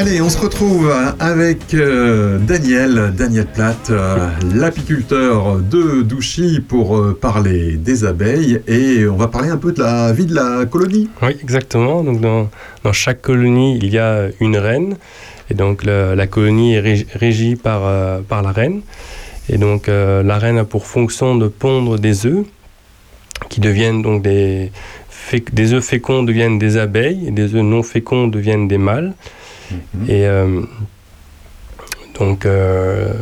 [0.00, 7.18] Allez, on se retrouve avec euh, Daniel, Daniel Platt, euh, l'apiculteur de Douchy pour euh,
[7.20, 11.10] parler des abeilles et on va parler un peu de la vie de la colonie.
[11.20, 12.04] Oui, exactement.
[12.04, 12.48] Donc dans,
[12.92, 14.96] chaque colonie, il y a une reine.
[15.50, 17.80] Et donc la colonie est régi- régie par,
[18.22, 18.82] par la reine.
[19.48, 22.44] Et donc la reine a pour fonction de pondre des œufs
[23.48, 24.70] qui deviennent donc des,
[25.52, 29.14] des œufs féconds deviennent des abeilles et des œufs non féconds deviennent des mâles.
[30.08, 30.62] Et euh,
[32.18, 33.12] donc euh,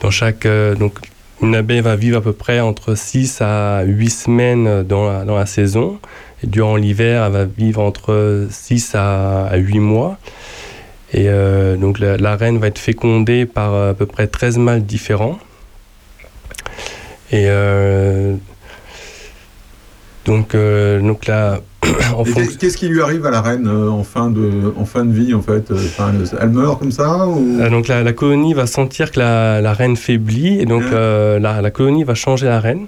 [0.00, 0.98] dans chaque euh, donc
[1.40, 5.36] une abeille va vivre à peu près entre 6 à 8 semaines dans la, dans
[5.36, 5.98] la saison.
[6.44, 10.18] Et durant l'hiver, elle va vivre entre 6 à, à 8 mois.
[11.12, 14.84] Et euh, donc la, la reine va être fécondée par à peu près 13 mâles
[14.84, 15.38] différents.
[17.32, 18.36] Et euh,
[20.26, 21.60] donc, euh, donc là,
[22.60, 25.34] Qu'est-ce qui lui arrive à la reine euh, en fin de, en fin de vie
[25.34, 27.60] en fait euh, enfin, elle- meurt comme ça ou...
[27.60, 31.38] Euh, donc la, la colonie va sentir que la, la reine faiblit et donc euh,
[31.38, 32.86] la, la colonie va changer la reine.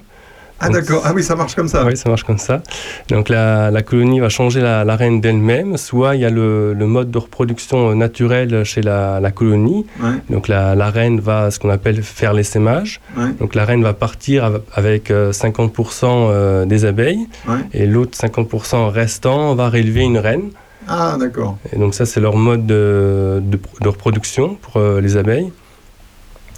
[0.59, 1.83] Ah d'accord, ah oui ça marche comme ça.
[1.85, 2.61] Oui, ça marche comme ça.
[3.09, 5.75] Donc la, la colonie va changer la, la reine d'elle-même.
[5.75, 9.85] Soit il y a le, le mode de reproduction euh, naturel chez la, la colonie.
[10.01, 10.11] Ouais.
[10.29, 13.01] Donc la, la reine va ce qu'on appelle faire l'essaimage.
[13.17, 13.33] Ouais.
[13.39, 17.57] Donc la reine va partir av- avec euh, 50% euh, des abeilles Ouais.
[17.73, 20.51] et l'autre 50% restant va rélever une reine.
[20.87, 21.57] Ah d'accord.
[21.73, 25.51] Et donc ça, c'est leur mode de, de- de reproduction pour euh, les abeilles.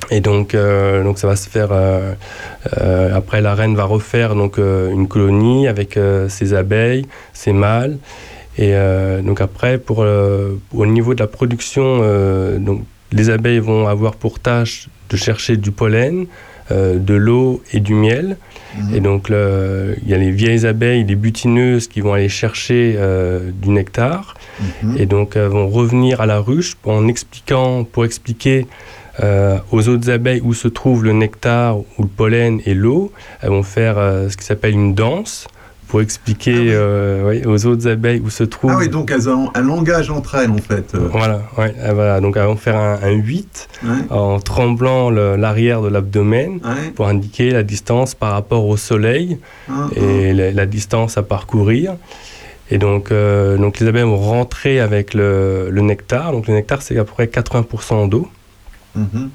[0.10, 1.70] Et donc, euh, donc ça va se faire.
[1.72, 2.14] euh,
[2.82, 7.98] euh, après, la reine va refaire donc une colonie avec ses abeilles, ses mâles.
[8.58, 8.74] Et
[9.24, 12.00] donc après, pour, au niveau de la production,
[12.60, 16.26] donc les abeilles vont avoir pour tâche de chercher du pollen,
[16.72, 18.38] de l'eau et du miel.
[18.94, 22.98] Et donc, il y a les vieilles abeilles, les butineuses qui vont aller chercher
[23.62, 24.34] du nectar.
[24.98, 28.66] Et donc, vont revenir à la ruche en expliquant, pour expliquer
[29.24, 33.12] euh, aux autres abeilles où se trouve le nectar ou le pollen et l'eau.
[33.42, 35.48] Elles vont faire euh, ce qui s'appelle une danse
[35.88, 38.72] pour expliquer euh, ouais, aux autres abeilles où se trouve.
[38.74, 40.94] Ah oui, donc elles ont un langage entre elles en fait.
[40.96, 41.08] euh.
[41.12, 43.90] Voilà, ouais, elles va- donc elles vont faire un, un 8 Ouais.
[44.10, 46.92] en tremblant l'arrière de l'abdomen Ouais.
[46.94, 49.38] pour indiquer la distance par rapport au soleil
[49.70, 51.96] Ah, et la, la distance à parcourir.
[52.70, 56.34] Et donc, euh, donc les abeilles vont rentrer avec le, le nectar.
[56.34, 58.28] Donc le nectar, c'est à peu près 80% d'eau.
[58.96, 59.30] Mhm.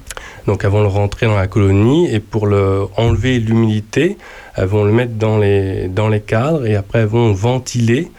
[0.47, 4.17] Donc elles vont le rentrer dans la colonie et pour le enlever l'humidité,
[4.55, 8.11] elles vont le mettre dans les, dans les cadres et après elles vont ventiler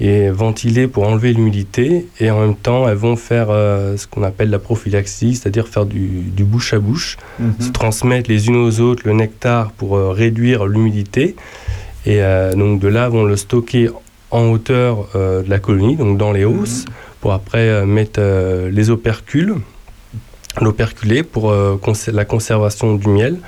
[0.00, 4.22] et ventiler pour enlever l'humidité et en même temps elles vont faire euh, ce qu'on
[4.24, 7.54] appelle la prophylaxie, c'est-à-dire faire du, du bouche à bouche, Mhm.
[7.60, 11.36] se transmettre les unes aux autres le nectar pour euh, réduire l'humidité
[12.06, 13.88] et euh, donc de là vont le stocker
[14.30, 16.86] en hauteur de la colonie, donc dans les hausses,
[17.20, 18.20] pour après mettre
[18.68, 19.54] les opercules
[20.60, 21.78] l'operculé pour euh,
[22.12, 23.38] la conservation du miel.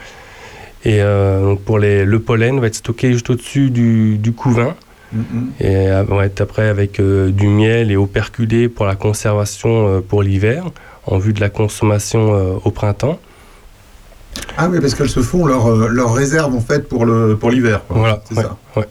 [0.85, 4.75] Et euh, donc pour les, le pollen va être stocké juste au-dessus du, du couvain.
[5.13, 5.51] Mhm.
[5.61, 10.65] Et euh, va être après avec du miel et operculé pour la conservation pour l'hiver,
[11.07, 13.19] en vue de la consommation au printemps.
[14.57, 17.05] Ah oui, parce qu'elles se font leur, euh, leur réserve en fait pour
[17.51, 17.83] l'hiver.
[17.89, 18.57] Voilà, c'est ouais, ça.
[18.77, 18.87] ouais.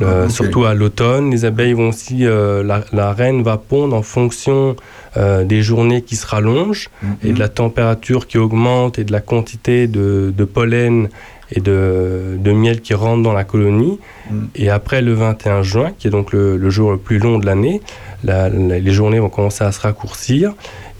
[0.00, 0.28] Le- Ah.
[0.28, 4.74] Surtout à l'automne, les abeilles vont aussi, euh, la, la reine va pondre en fonction
[5.16, 6.88] euh, des journées qui se rallongent
[7.22, 11.08] et de la température qui augmente et de la quantité de, de pollen
[11.54, 13.98] et de, de miel qui rentre dans la colonie.
[14.30, 14.38] Mm.
[14.56, 17.44] Et après le 21 juin, qui est donc le, le jour le plus long de
[17.44, 17.82] l'année,
[18.24, 20.54] la- la- les journées vont commencer à se raccourcir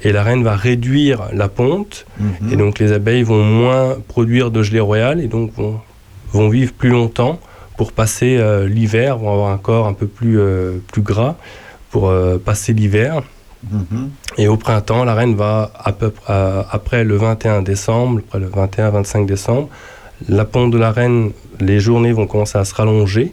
[0.04, 2.52] et la reine va réduire la ponte Mhm.
[2.52, 5.80] et donc les abeilles vont moins produire de gelée royale et donc vont,
[6.32, 7.40] vont vivre plus longtemps
[7.76, 11.36] pour passer euh, l'hiver, vont avoir un corps un peu plus, euh, plus gras
[11.90, 13.22] pour euh, passer l'hiver.
[13.70, 14.10] Mhm.
[14.38, 18.40] Et au printemps, la reine va, à peu près, à- après le 21 décembre, après
[18.40, 19.68] le 21-25 décembre,
[20.28, 21.30] la ponte de la reine,
[21.60, 23.32] les journées vont commencer à se rallonger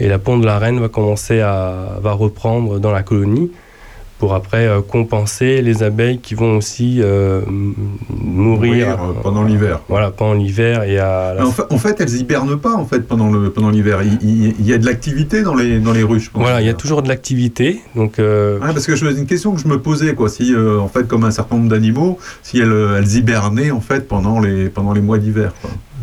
[0.00, 3.50] et la ponte de la reine va commencer à va reprendre dans la colonie
[4.18, 9.80] pour après euh, compenser les abeilles qui vont aussi euh, mourir, Mourir, euh, pendant l'hiver.
[9.88, 13.00] Voilà, pendant l'hiver et à la En fait, en fait, elles hibernent pas en fait
[13.00, 14.00] pendant le pendant l'hiver.
[14.22, 16.30] Il, y a de l'activité dans les dans les ruches.
[16.30, 17.80] pendant Voilà, il y a toujours de l'activité.
[17.94, 20.28] Donc, euh, Ouais, parce que je- c'est une question que je me posais quoi.
[20.28, 24.40] Si en fait, comme un certain nombre d'animaux, si elles, elles hibernaient en fait pendant
[24.40, 25.52] les pendant les mois d'hiver.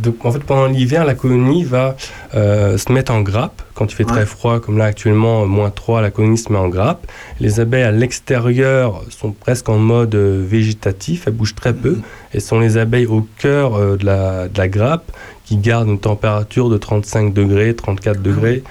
[0.01, 1.95] Donc, en fait, pendant l'hiver, la colonie va
[2.33, 3.61] euh, se mettre en grappe.
[3.75, 6.67] Quand il fait très froid, comme là actuellement, moins 3, la colonie se met en
[6.67, 7.07] grappe.
[7.39, 11.99] Les abeilles à l'extérieur sont presque en mode euh, végétatif, elles bougent très peu.
[12.33, 15.11] Et ce sont les abeilles au cœur euh, de, la, de la grappe
[15.45, 18.63] qui gardent une température de 35 degrés, 34 degrés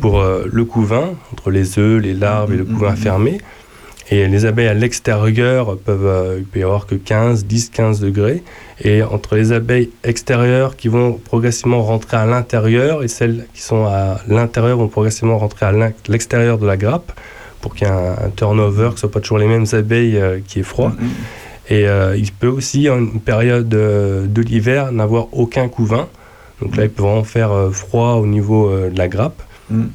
[0.00, 3.38] pour le couvain, entre les œufs, les larves et le couvain fermé.
[4.10, 8.42] Et les abeilles à l'extérieur peuvent, il peut y avoir que 15, 10, 15 degrés.
[8.84, 13.86] Et entre les abeilles extérieures qui vont progressivement rentrer à l'intérieur et celles qui sont
[13.86, 15.72] à l'intérieur vont progressivement rentrer à
[16.08, 17.12] l'extérieur de la grappe
[17.60, 20.18] pour qu'il y ait un, un turnover, que ce ne pas toujours les mêmes abeilles
[20.18, 20.92] euh, qui est froid.
[21.68, 26.06] Et euh, il peut aussi, en une période euh, de l'hiver, n'avoir aucun couvain.
[26.60, 29.42] Donc là, il peut vraiment faire froid au niveau de la grappe.
[29.70, 29.86] Mm.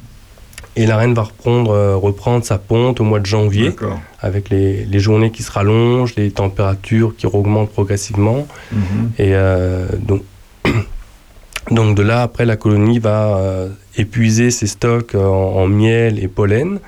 [0.74, 3.74] Et la reine va reprendre, euh, reprendre sa ponte au mois de janvier,
[4.20, 8.46] avec les, les journées qui se rallongent, les températures qui augmentent progressivement.
[8.72, 9.10] Mhm.
[9.18, 10.22] Et euh, donc,
[11.70, 16.28] donc de là, après, la colonie va euh, épuiser ses stocks en, en miel et
[16.28, 16.78] pollen.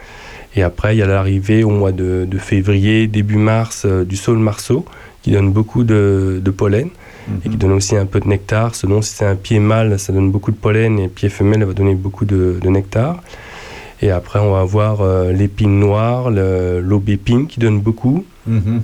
[0.57, 4.17] Et après, il y a l'arrivée au mois de, de février, début mars, euh, du
[4.17, 4.85] saule marceau,
[5.23, 6.91] qui donne beaucoup de, de pollen
[7.45, 8.75] et qui donne aussi un peu de nectar.
[8.75, 11.69] Selon si c'est un pied mâle, ça donne beaucoup de pollen, et pied femelle, elle
[11.69, 13.23] va donner beaucoup de, de nectar.
[14.03, 18.25] Et après, on va avoir euh, l'épine noire, l'aubépine qui donne beaucoup.
[18.47, 18.83] Mhm.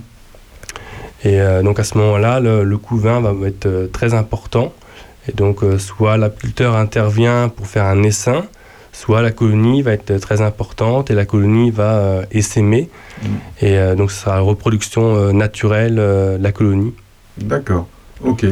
[1.23, 4.73] Et euh, donc à ce moment-là, le, le couvain va être euh, très important.
[5.27, 8.43] Et donc, soit l'apiculteur intervient pour faire un essaim,
[8.91, 12.89] soit la colonie va être très importante et la colonie va essaimer.
[13.61, 16.95] Et euh, donc, ce sera la reproduction naturelle de la colonie.
[17.37, 17.87] D'accord.
[18.23, 18.45] Ok.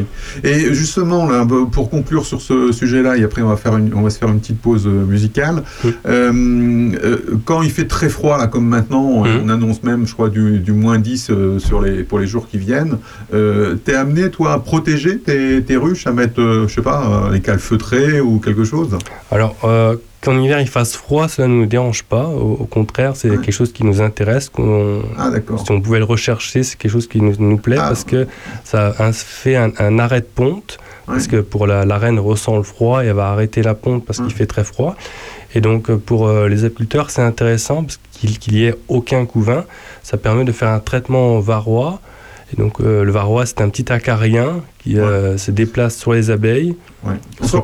[0.44, 3.94] Et justement, là, bah, pour conclure sur ce sujet-là, et après on va, faire une,
[3.94, 5.64] on va se faire une petite pause euh, musicale.
[5.86, 10.14] Euh, euh, quand il fait très froid, là, comme maintenant, on, on annonce même, je
[10.14, 12.98] crois, du, du moins 10 euh, sur les, pour les jours qui viennent,
[13.34, 17.42] euh, t'es amené, toi, à protéger tes, tes ruches, à mettre, je sais pas, les
[17.42, 18.98] cales feutrées ou quelque chose?
[19.32, 19.56] Alors,
[20.22, 22.26] qu'en hiver il fasse froid, cela ne nous dérange pas.
[22.28, 24.52] Au, au contraire, c'est quelque chose qui nous intéresse.
[25.18, 25.32] Ah.
[25.64, 28.28] Si on pouvait le rechercher, c'est quelque chose qui nous, nous plaît parce que
[28.64, 30.78] ça un- fait un, un arrêt de ponte.
[31.06, 34.06] Parce que pour la, la reine ressent le froid et elle va arrêter la ponte
[34.06, 34.96] parce qu'il fait très froid.
[35.56, 39.66] Et donc euh, pour euh, les apiculteurs, c'est intéressant parce qu'il n'y ait aucun couvain.
[40.04, 42.00] Ça permet de faire un traitement varroa.
[42.52, 46.32] Et donc euh, le varroa, c'est un petit acarien qui euh, se déplace sur les
[46.32, 46.76] abeilles.
[47.04, 47.14] Ouais.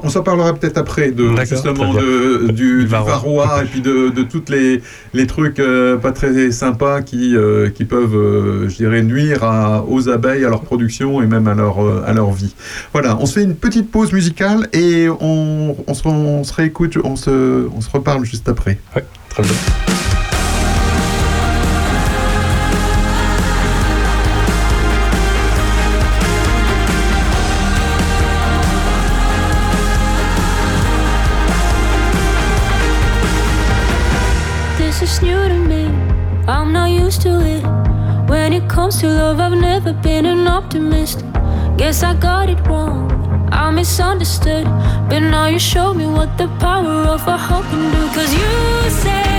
[0.03, 3.11] On s'en- parlera peut-être après de justement de, du, du varroa.
[3.11, 4.81] varroa et puis de, de toutes les,
[5.13, 9.83] les trucs euh, pas très sympas qui, euh, qui peuvent, euh, je dirais, nuire à-
[9.87, 12.53] aux abeilles, à leur production et même à leur, euh, à leur vie.
[12.93, 16.97] Voilà, on se fait une petite pause musicale et on, on, se, on se réécoute,
[17.03, 18.77] on se, on se reparle juste après.
[18.95, 20.14] Ouais, très bien.
[38.95, 41.23] Comes to love, I've never been an optimist.
[41.77, 43.11] Guess I got it wrong.
[43.51, 44.65] I misunderstood.
[45.09, 48.07] But now you show me what the power of a hope can do.
[48.13, 49.34] Cause you say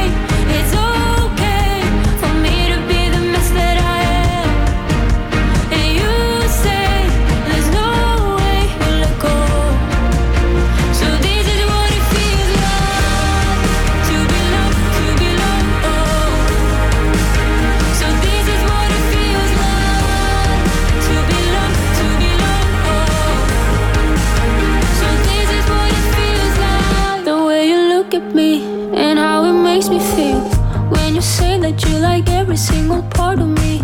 [31.67, 33.81] that you like every single part of me.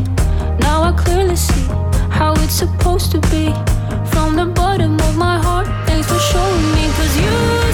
[0.61, 1.67] Now I clearly see
[2.19, 3.47] how it's supposed to be.
[4.13, 6.85] From the bottom of my heart, thanks for showing me.
[6.97, 7.72] Cause you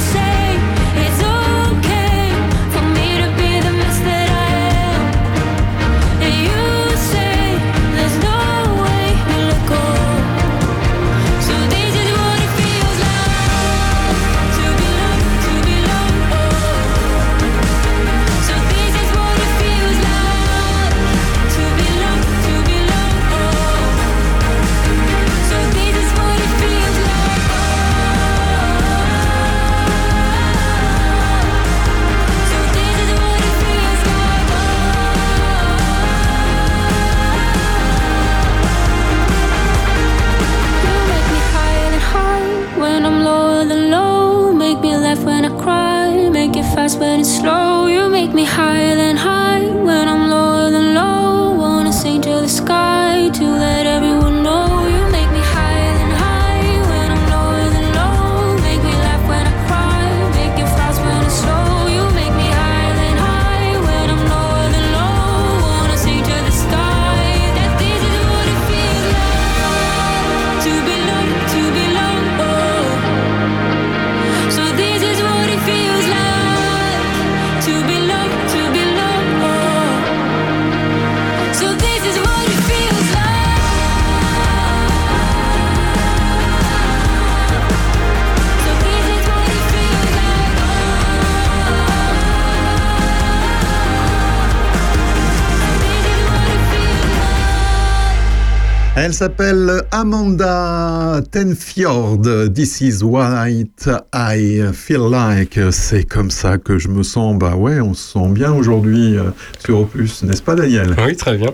[99.19, 102.53] s'appelle Amanda Tenfjord.
[102.55, 105.59] This is what I feel like.
[105.73, 107.37] C'est comme ça que je me sens.
[107.37, 110.95] Bah ouais, on se sent bien aujourd'hui euh, sur Opus, n'est-ce pas, Daniel?
[111.05, 111.51] Oui, très bien.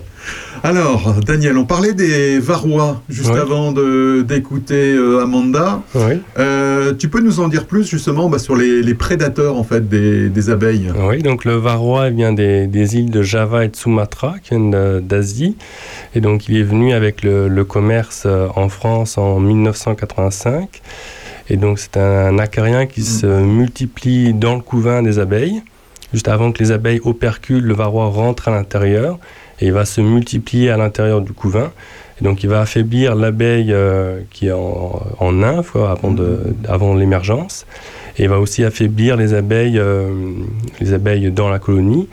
[0.62, 5.82] Alors, Daniel, on parlait des Varois juste avant d'écouter euh, Amanda.
[6.38, 9.86] Euh, tu peux nous en dire plus justement bah, sur les, les prédateurs en fait
[9.88, 10.90] des, des abeilles?
[11.06, 15.00] Oui, donc le varroa vient des, des îles de Java et de Sumatra, qui viennent
[15.00, 15.56] d'Asie.
[16.14, 20.80] Et donc il est venu avec le, le commerce euh, en France en 1985.
[21.50, 25.62] Et donc c'est un acarien qui se multiplie dans le couvain des abeilles.
[26.14, 29.18] Juste avant que les abeilles operculent, le varroa rentre à l'intérieur
[29.60, 31.70] et il va se multiplier à l'intérieur du couvain.
[32.20, 36.94] Et donc il va affaiblir l'abeille euh, qui est en, en nymphe avant, de- avant
[36.94, 37.66] l'émergence.
[38.18, 40.08] Et il va aussi affaiblir les abeilles, euh,
[40.80, 42.08] les abeilles dans la colonie,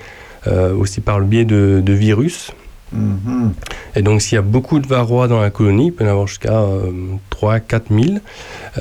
[0.47, 2.51] euh, aussi par le biais de, de virus.
[2.93, 3.53] Mhm.
[3.95, 6.11] Et donc, s'il y a beaucoup de varrois dans la colonie, il peut y en
[6.11, 6.91] avoir jusqu'à euh,
[7.29, 8.15] 3 4 000,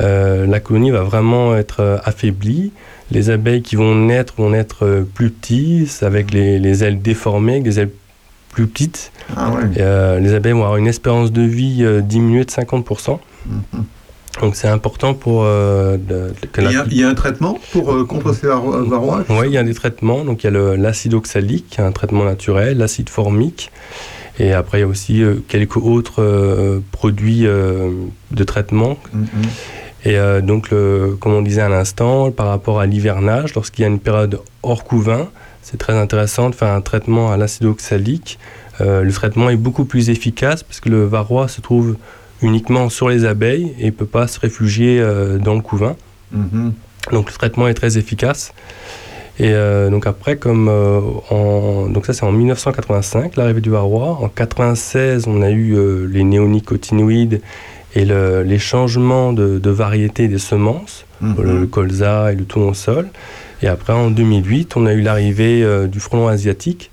[0.00, 2.72] euh, la colonie va vraiment être affaiblie.
[3.12, 7.64] Les abeilles qui vont naître vont naître plus petites, avec les, les ailes déformées, avec
[7.64, 7.90] des ailes
[8.52, 9.12] plus petites.
[9.36, 9.62] Ah ouais.
[9.78, 13.18] Euh, les abeilles vont avoir une espérance de vie euh, diminuée de 50%.
[13.46, 13.84] Mhm.
[14.40, 17.92] Donc, c'est important pour euh, de- Il y, a, il y a un traitement pour
[17.92, 18.46] euh, contre ces
[19.28, 20.24] oui, il y a des traitements.
[20.24, 23.70] Donc, il y a l'acide oxalique, un traitement naturel, l'acide formique.
[24.38, 28.98] Et après, il y a aussi euh, quelques autres produits de traitement.
[29.12, 29.26] Mhm.
[30.06, 33.88] Et donc, le- comme on disait à l'instant, par rapport à l'hivernage, lorsqu'il y a
[33.88, 35.28] une période hors couvain,
[35.62, 38.38] c'est très intéressant de faire un traitement à l'acide oxalique.
[38.80, 41.96] Euh, le traitement est beaucoup plus efficace parce que le varroa se trouve
[42.42, 45.96] uniquement sur les abeilles et ne peut pas se réfugier euh, dans le couvain.
[46.32, 46.72] Mhm.
[47.12, 48.52] Donc le traitement est très efficace.
[49.38, 54.18] Et euh, donc après, comme en, donc ça c'est en 1985 l'arrivée du varroa.
[54.20, 55.76] En 96, on a eu
[56.08, 57.40] les néonicotinoïdes
[57.94, 61.34] et le- les changements de, de variété des semences, Mhm.
[61.42, 63.08] le, le colza et le tournesol.
[63.62, 66.90] Et après en 2008, on a eu l'arrivée euh, du frelon asiatique.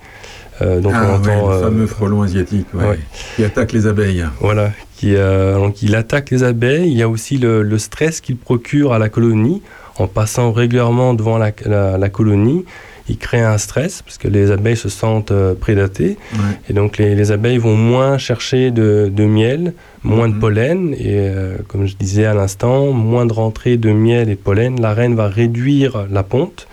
[0.62, 3.00] Euh, donc ah, on ouais, entend, le euh, fameux frelon asiatique ouais, ouais.
[3.36, 4.26] qui attaque les abeilles.
[4.42, 6.90] voilà, qui, donc il attaque les abeilles.
[6.92, 9.62] Il y a aussi le, le stress qu'il procure à la colonie
[10.00, 12.66] en passant régulièrement devant la, la- la colonie.
[13.10, 16.60] Il crée un stress parce que les abeilles se sentent euh, prédatées Ouais.
[16.70, 19.74] et donc les, les abeilles vont moins chercher de, de miel,
[20.04, 20.34] moins Mhm.
[20.36, 24.36] de pollen et euh, comme je disais à l'instant, moins de rentrée de miel et
[24.36, 24.80] de pollen.
[24.82, 26.68] La reine va réduire la ponte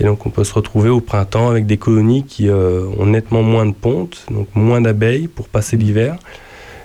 [0.00, 3.42] et donc on peut se retrouver au printemps avec des colonies qui euh, ont nettement
[3.42, 6.16] moins de ponte, donc moins d'abeilles pour passer l'hiver.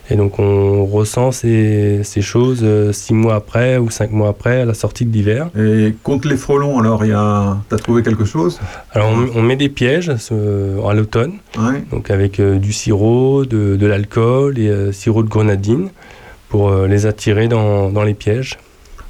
[0.10, 4.62] Et donc on ressent ces, ces choses euh, six mois après ou cinq mois après
[4.62, 5.50] à la sortie de l'hiver.
[5.58, 7.58] Et contre les frelons, alors, a...
[7.70, 8.60] t'as trouvé quelque chose?
[8.92, 11.84] Alors on, on met des pièges à l'automne, Ouais.
[11.92, 15.90] donc avec euh, du sirop, de, de l'alcool et euh, sirop de grenadine
[16.50, 18.60] pour les attirer dans, dans les pièges.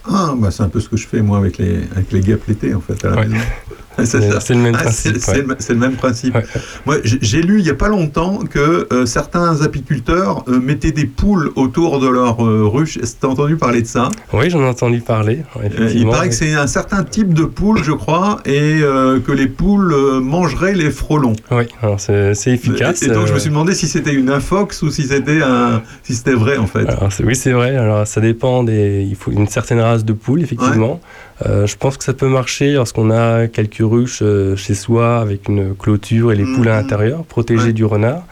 [0.10, 2.44] Ah, bah, c'est un peu ce que je fais moi avec les, avec les guêpes
[2.48, 3.28] l'été en fait à la Ouais.
[3.28, 3.44] maison.
[4.04, 5.46] C'est- le même principe, c'est- C'est ouais.
[5.48, 6.36] le, c'est le même principe.
[6.36, 6.44] Ouais.
[6.86, 11.06] Moi, j'ai lu il y a pas longtemps que euh, certains apiculteurs euh, mettaient des
[11.06, 12.98] poules autour de leur euh, ruche.
[12.98, 14.10] Est-ce que tu as entendu parler de ça?
[14.34, 15.44] Oui, j'en ai entendu parler.
[15.58, 18.82] Euh, Il paraît que c'est un certain type de poule, je crois, et
[19.26, 21.34] que les poules mangeraient les frelons.
[21.52, 21.66] Oui,
[21.98, 23.02] c'est efficace.
[23.04, 25.82] Et, et donc je me suis demandé si c'était une infox ou si c'était un,
[26.04, 26.88] si c'était vrai en fait.
[26.88, 27.76] Alors, oui, c'est vrai.
[27.76, 29.06] Alors, ça dépend des.
[29.08, 31.00] Il faut une certaine race de poules, effectivement.
[31.46, 35.48] Euh, je pense que ça peut marcher lorsqu'on a quelques ruches euh, chez soi avec
[35.50, 38.24] une clôture et les poules à l'intérieur, protégées du renard.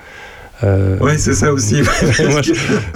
[0.63, 1.81] Euh, Ouais, c'est ça aussi.
[2.29, 2.53] moi, je,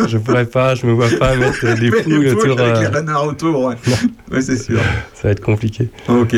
[0.07, 2.59] je pourrais pas, je me vois pas mettre des poules autour.
[2.59, 3.75] avec euh, les renards autour, ouais.
[4.31, 4.79] Ouais, c'est sûr.
[5.15, 5.89] ça va être compliqué.
[6.07, 6.35] Ok.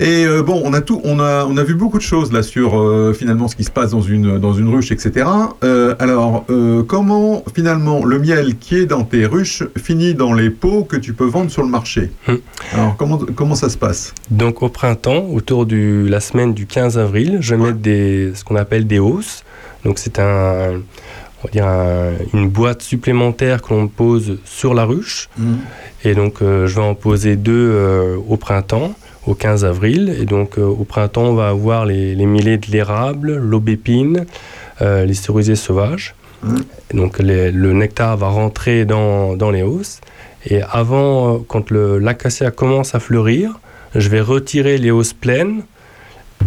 [0.00, 2.42] Et euh, bon, on a tout, on a, on a vu beaucoup de choses là
[2.44, 5.26] sur euh, finalement ce qui se passe dans une dans une ruche, etc.
[5.64, 6.44] Euh, alors,
[6.86, 11.12] comment finalement le miel qui est dans tes ruches finit dans les pots que tu
[11.14, 12.10] peux vendre sur le marché?
[12.28, 12.38] Hum.
[12.72, 14.14] Alors, comment comment ça se passe?
[14.30, 18.56] Donc au printemps, autour de la semaine du 15 avril, je mets des, ce qu'on
[18.56, 19.42] appelle des hausses.
[19.84, 20.74] Donc c'est un,
[21.42, 25.28] on va dire un- une boîte supplémentaire que l'on pose sur la ruche.
[26.04, 28.94] Et donc euh, je vais en poser deux euh, au printemps,
[29.28, 30.14] au 15 avril.
[30.20, 34.26] Et donc euh, au printemps, on va avoir les, les millets de l'érable, l'aubépine,
[34.82, 36.14] euh, les cerisiers sauvages.
[36.92, 40.00] Et donc les- le nectar va rentrer dans, dans les hausses.
[40.46, 43.58] Et avant, euh, quand l'acacia commence à fleurir,
[43.94, 45.62] je vais retirer les hausses pleines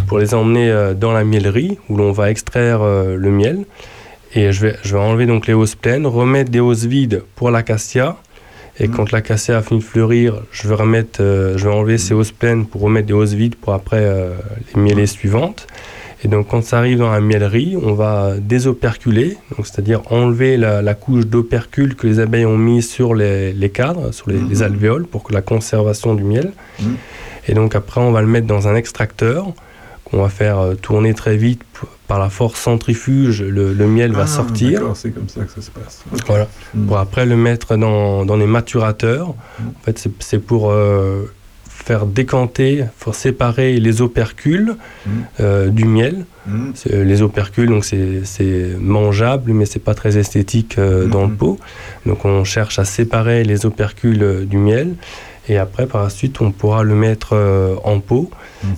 [0.07, 3.65] pour les emmener dans la miellerie où l'on va extraire le miel.
[4.35, 7.51] Et je vais, je vais enlever donc les hausses pleines, remettre des hausses vides pour
[7.51, 8.15] l'acacia.
[8.79, 12.13] Et quand l'acacia a fini de fleurir, je vais, remettre, euh, je vais enlever ces
[12.13, 14.31] hausses pleines pour remettre des hausses vides pour après euh,
[14.73, 15.67] les mielées suivantes.
[16.23, 20.93] Et donc quand ça arrive dans la miellerie, on va désoperculer, c'est-à-dire enlever la, la
[20.93, 25.05] couche d'opercule que les abeilles ont mis sur les, les cadres, sur les, les alvéoles
[25.05, 26.53] pour que la conservation du miel.
[27.47, 29.47] Et donc après on va le mettre dans un extracteur
[30.05, 31.63] qu'on va faire euh, tourner très vite
[32.11, 34.81] par la force centrifuge, le, le miel va Ah, sortir.
[34.95, 36.03] C'est comme ça que ça se passe.
[36.27, 36.45] Voilà.
[36.85, 39.29] Pour après le mettre dans, dans des maturateurs.
[39.29, 41.31] En fait, c'est- pour euh,
[41.69, 44.75] faire décanter, pour séparer les opercules
[45.05, 45.09] Mm.
[45.39, 46.25] euh, du miel.
[46.73, 51.57] C'est- Les opercules, donc c'est mangeable, mais c'est pas très esthétique euh, dans le pot.
[52.05, 54.95] Donc on cherche à séparer les opercules euh, du miel.
[55.49, 58.29] Et après, par la suite, on pourra le mettre euh, en pot.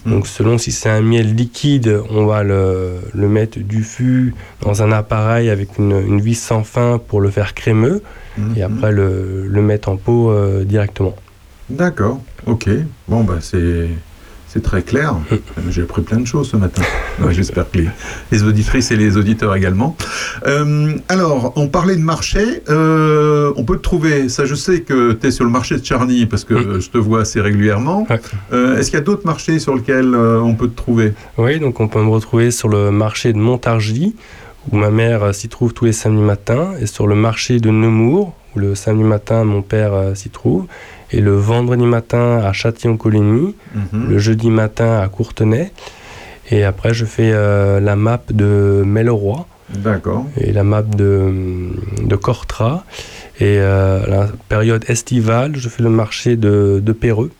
[0.06, 4.81] Donc selon si c'est un miel liquide, on va le, le mettre du fût dans
[4.81, 8.02] un appareil avec une, une vis sans fin pour le faire crémeux.
[8.56, 11.15] Et après le, le mettre en pot euh, directement.
[11.69, 12.69] D'accord, ok.
[13.07, 13.90] Bon, bah, c'est.
[14.53, 15.15] C'est très clair.
[15.71, 16.84] J'ai appris plein de choses ce matin.
[17.19, 17.88] Ouais, J'espère que les,
[18.31, 19.97] les auditrices et les auditeurs également.
[20.45, 22.61] Euh, alors, on parlait de marché.
[22.69, 25.84] Euh, on peut te trouver, ça je sais que tu es sur le marché de
[25.84, 28.05] Charny parce que je te vois assez régulièrement.
[28.51, 31.13] Euh, Est-ce qu'il y a d'autres marchés sur lesquels on peut te trouver?
[31.39, 34.15] Oui, donc on peut me retrouver sur le marché de Montargis,
[34.71, 38.35] où ma mère s'y trouve tous les samedis matins, et sur le marché de Nemours,
[38.55, 40.67] où le samedi matin mon père s'y trouve,
[41.14, 44.10] et le vendredi matin à Châtillon-Coligny, Mhm.
[44.10, 45.72] le jeudi matin à Courtenay,
[46.52, 49.45] et après je fais euh, la map de Melleroy.
[49.69, 50.26] D'accord.
[50.38, 51.34] Et la map de,
[52.03, 52.84] de Cortra.
[53.40, 57.31] Et euh, la période estivale, je fais le marché de, de Péreux.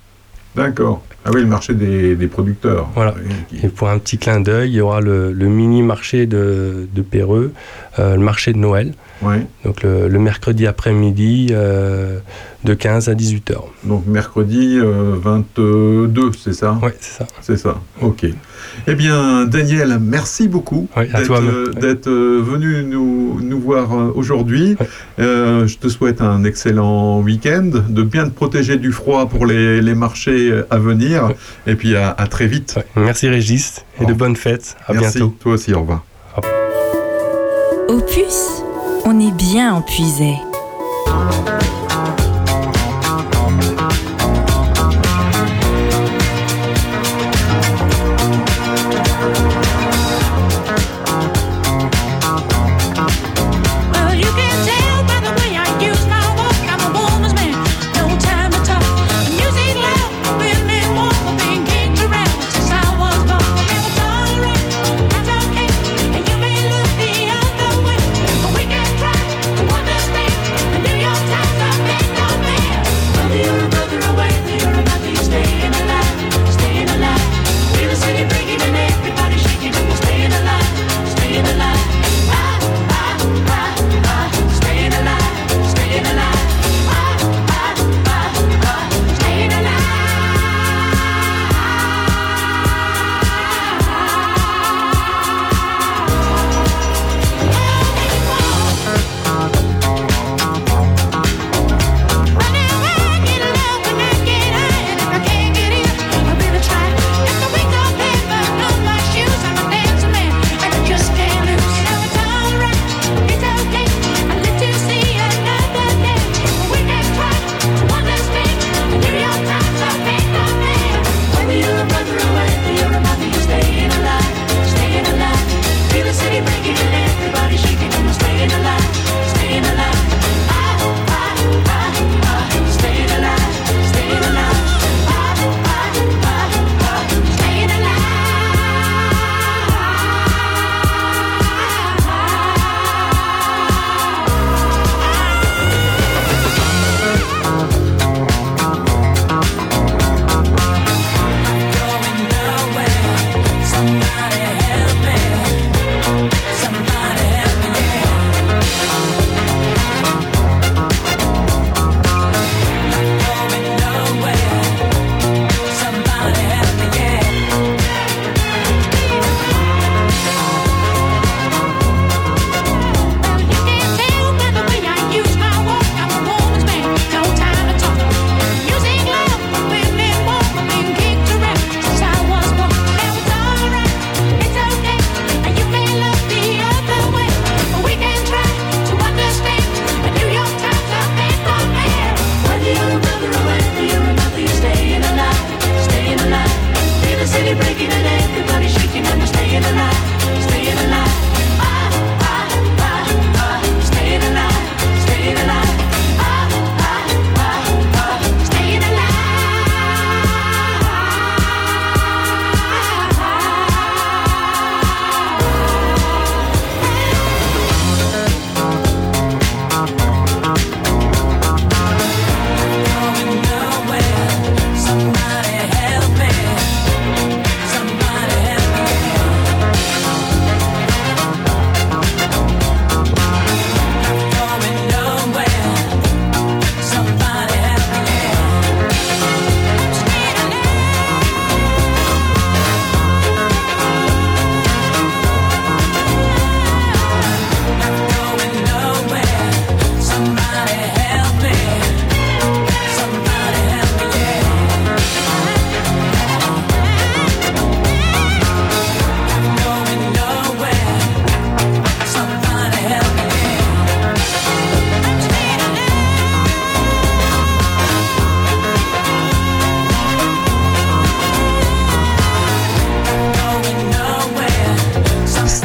[0.56, 1.04] D'accord.
[1.26, 2.90] Ah oui, le marché des, des producteurs.
[2.96, 3.16] Voilà.
[3.64, 7.02] Et pour un petit clin d'œil, il y aura le, le mini marché de, de
[7.02, 7.54] Péreux,
[8.00, 8.94] euh, le marché de Noël.
[9.22, 9.46] Ouais.
[9.64, 12.20] Donc le, le mercredi après-midi euh,
[12.66, 13.68] de 15 à 18 heures.
[13.86, 16.78] Donc mercredi euh, 22, c'est ça?
[16.82, 17.28] Oui, c'est ça.
[17.42, 18.26] C'est ça, ok.
[18.88, 24.76] Eh bien, Daniel, merci beaucoup d'être euh, euh, venu nous, nous voir euh, aujourd'hui.
[25.20, 29.82] Euh, je te souhaite un excellent week-end, de bien te protéger du froid pour les,
[29.82, 31.13] les marchés à venir,
[31.68, 32.80] et puis à, à très vite.
[32.96, 34.76] Merci Régis, et de bonnes fêtes.
[34.88, 35.18] À Merci.
[35.20, 35.36] bientôt.
[35.40, 36.04] Toi aussi, au revoir.
[37.90, 38.64] Opus,
[39.06, 40.36] on est bien empuisé.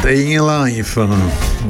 [0.08, 1.06] Staying Alive,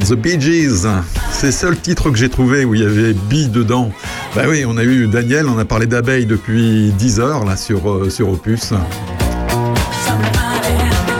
[0.07, 0.87] The Bee Gees.
[1.29, 3.91] C'est le seul titre que j'ai trouvé où il y avait bee dedans.
[4.33, 7.91] Ben oui, on a eu Daniel, on a parlé d'abeilles depuis 10 heures là sur,
[7.91, 8.71] euh, sur Opus.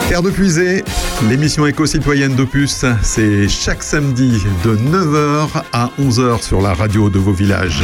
[0.08, 0.86] Terre de Puisée,
[1.30, 7.34] l'émission éco-citoyenne d'Opus, c'est chaque samedi de 9h à 11h sur la radio de vos
[7.34, 7.84] villages.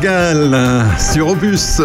[0.00, 1.80] Gall sur Opus.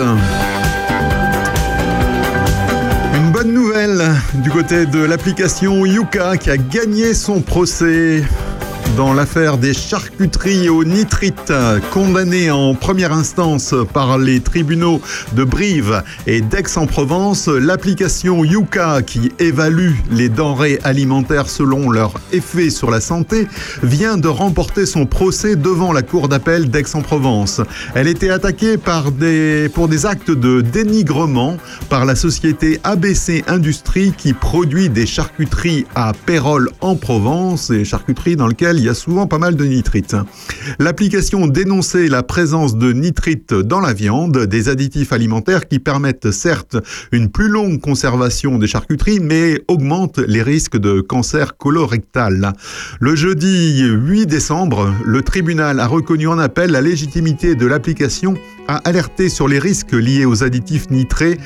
[3.15, 4.03] Une bonne nouvelle
[4.35, 8.23] du côté de l'application Yuka qui a gagné son procès
[8.97, 11.53] dans l'affaire des charcuteries au nitrite,
[11.91, 14.99] condamnée en première instance par les tribunaux
[15.33, 22.89] de Brive et d'Aix-en-Provence, l'application Yuka, qui évalue les denrées alimentaires selon leur effet sur
[22.89, 23.47] la santé,
[23.83, 27.61] vient de remporter son procès devant la cour d'appel d'Aix-en-Provence.
[27.93, 31.57] Elle était attaquée pour des actes de dénigrement
[31.89, 38.35] par la société ABC Industrie qui produit des charcuteries à Pérol en Provence, et charcuteries
[38.35, 40.15] dans lesquelles il y a souvent pas mal de nitrite.
[40.79, 46.77] L'application dénonçait la présence de nitrite dans la viande, des additifs alimentaires qui permettent certes
[47.11, 52.53] une plus longue conservation des charcuteries, mais augmentent les risques de cancer colorectal.
[52.99, 58.35] Le jeudi 8 décembre, le tribunal a reconnu en appel la légitimité de l'application
[58.67, 61.37] à alerter sur les risques liés aux additifs nitrés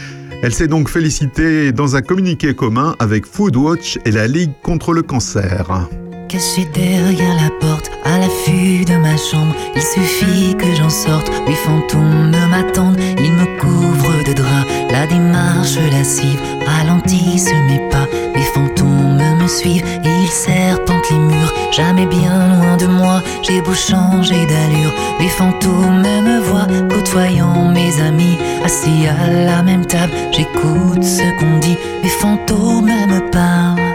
[0.44, 5.04] elle s'est donc félicitée dans un communiqué commun avec Foodwatch et la Ligue contre le
[5.04, 5.88] cancer.
[6.32, 11.30] Caché derrière la porte, à l'affût de ma chambre, il suffit que j'en sorte.
[11.46, 14.66] Les fantômes m'attendent, ils me couvrent de draps.
[14.92, 18.08] La démarche lascive ralentissent mes pas.
[18.34, 21.54] Les fantômes me suivent et ils serpentent les murs.
[21.70, 24.94] Jamais bien loin de moi, j'ai beau changer d'allure.
[25.20, 28.38] Les fantômes me voient, côtoyant mes amis.
[28.64, 31.78] Assis à la même table, j'écoute ce qu'on dit.
[32.04, 33.91] Les fantômes me parlent.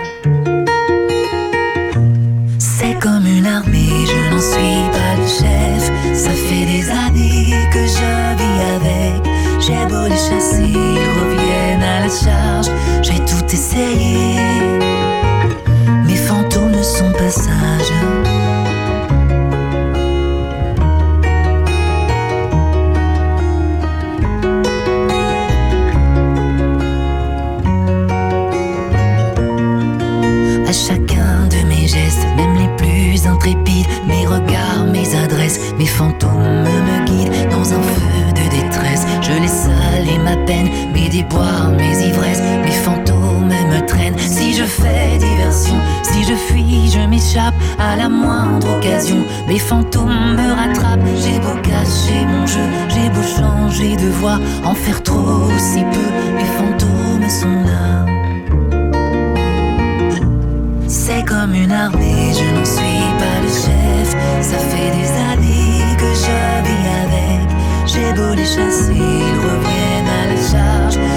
[10.76, 12.70] Ils reviennent à la charge.
[13.02, 14.36] J'ai tout essayé.
[16.06, 17.92] Mes fantômes ne sont pas sages.
[30.68, 34.65] À chacun de mes mes gestes, même les plus intrépides, mes regards,
[40.92, 44.18] mes déboires, mes ivresses, mes fantômes me traînent.
[44.18, 49.24] Si je fais diversion, si je fuis, je m'échappe à la moindre occasion.
[49.48, 51.00] Mes fantômes me rattrapent.
[51.22, 56.08] J'ai beau cacher mon jeu, j'ai beau changer de voix, en faire trop si peu,
[56.36, 58.06] mes fantômes sont là.
[60.88, 64.16] C'est comme une armée, je n'en suis pas le chef.
[64.40, 67.55] Ça fait des années que je avec.
[67.96, 71.15] J'ai beau les chasser, ils reviennent à la charge.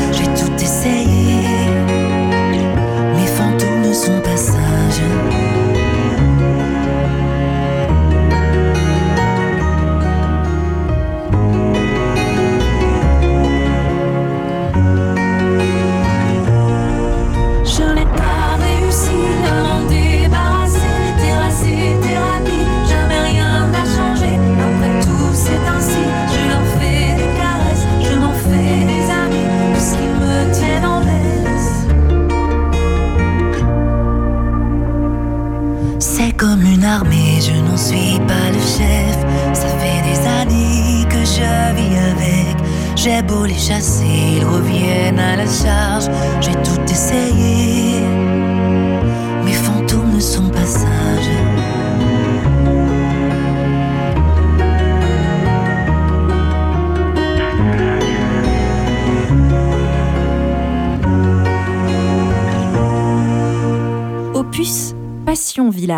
[65.89, 65.95] Tu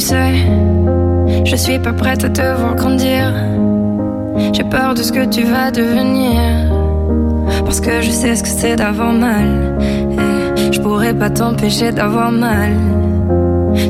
[0.00, 0.32] sais,
[1.44, 3.34] je suis pas prête à te voir grandir.
[4.54, 6.40] J'ai peur de ce que tu vas devenir.
[7.66, 9.76] Parce que je sais ce que c'est d'avoir mal.
[10.72, 12.72] Je pourrais pas t'empêcher d'avoir mal.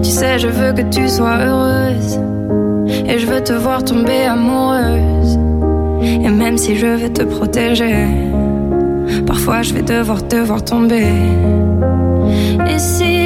[0.02, 2.18] Tu sais, je veux que tu sois heureuse.
[3.08, 5.38] Et je veux te voir tomber amoureuse.
[6.02, 8.06] Et même si je vais te protéger,
[9.26, 11.12] parfois je vais devoir te voir tomber.
[12.68, 13.25] Et si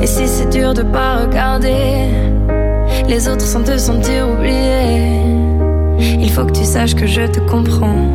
[0.00, 2.10] Et si c'est dur de pas regarder
[3.08, 5.22] les autres sans te sentir oublié,
[6.20, 8.06] il faut que tu saches que je te comprends,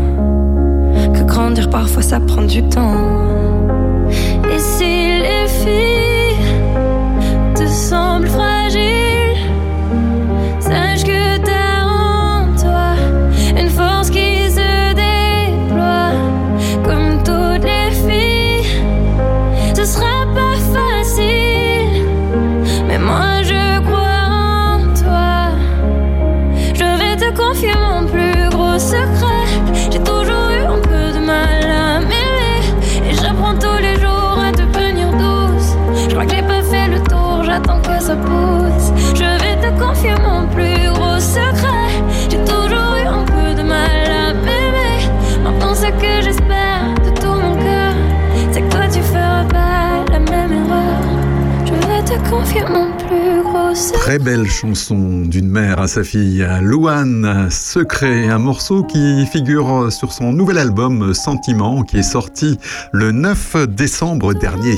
[1.14, 3.53] que grandir parfois ça prend du temps.
[38.26, 38.92] Pousse.
[39.16, 41.90] Je vais te confier mon plus gros secret.
[42.30, 45.10] J'ai toujours eu un peu de mal à m'aimer.
[45.44, 47.94] Maintenant, ce que j'espère de tout mon cœur,
[48.52, 51.02] c'est que toi tu feras pas la même erreur.
[51.66, 54.00] Je vais te confier mon plus gros secret.
[54.00, 60.12] Très belle chanson d'une mère à sa fille, Louane Secret, un morceau qui figure sur
[60.12, 62.60] son nouvel album Sentiment qui est sorti
[62.92, 64.78] le 9 décembre dernier.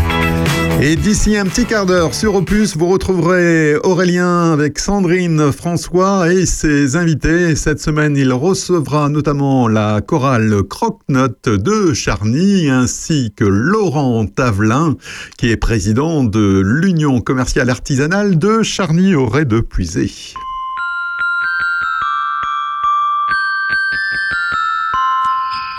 [0.79, 6.45] Et d'ici un petit quart d'heure sur Opus, vous retrouverez Aurélien avec Sandrine François et
[6.45, 7.55] ses invités.
[7.55, 14.95] Cette semaine, il recevra notamment la chorale Croque-Note de Charny ainsi que Laurent Tavelin,
[15.37, 20.11] qui est président de l'Union commerciale artisanale de Charny-Auray de Puisé.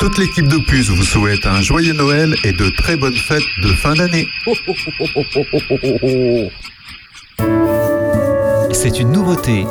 [0.02, 3.94] Toute l'équipe d'Opus vous souhaite un joyeux Noël et de très bonnes fêtes de fin
[3.94, 4.26] d'année.
[8.72, 9.64] C'est une nouveauté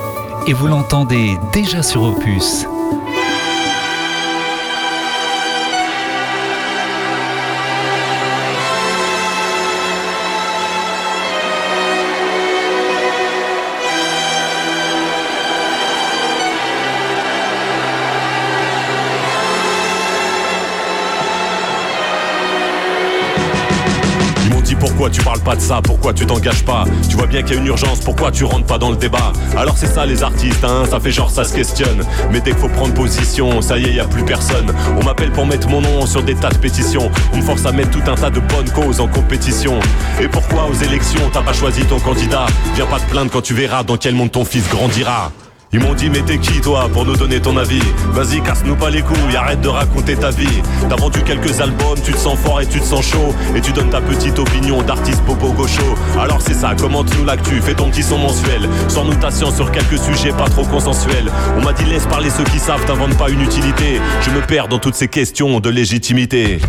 [0.47, 2.65] et vous l'entendez déjà sur Opus.
[25.11, 26.85] Tu parles pas de ça, pourquoi tu t'engages pas?
[27.09, 29.33] Tu vois bien qu'il y a une urgence, pourquoi tu rentres pas dans le débat?
[29.57, 32.03] Alors c'est ça les artistes, hein, ça fait genre ça se questionne.
[32.31, 34.73] Mais dès qu'il faut prendre position, ça y est, y a plus personne.
[34.99, 37.11] On m'appelle pour mettre mon nom sur des tas de pétitions.
[37.33, 39.79] On me force à mettre tout un tas de bonnes causes en compétition.
[40.21, 42.45] Et pourquoi aux élections t'as pas choisi ton candidat?
[42.75, 45.31] Viens pas te plaindre quand tu verras dans quel monde ton fils grandira
[45.73, 47.81] ils m'ont dit mais t'es qui toi pour nous donner ton avis?
[48.11, 50.61] Vas-y casse-nous pas les couilles, arrête de raconter ta vie.
[50.89, 53.34] T'as vendu quelques albums, tu te sens fort et tu te sens chaud.
[53.56, 55.95] Et tu donnes ta petite opinion d'artiste popo gaucho.
[56.19, 58.68] Alors c'est ça, commente-nous l'actu, fais ton petit son mensuel.
[58.88, 61.31] Sans notation sur quelques sujets pas trop consensuels.
[61.57, 64.02] On m'a dit laisse parler ceux qui savent, t'inventes pas une utilité.
[64.22, 66.60] Je me perds dans toutes ces questions de légitimité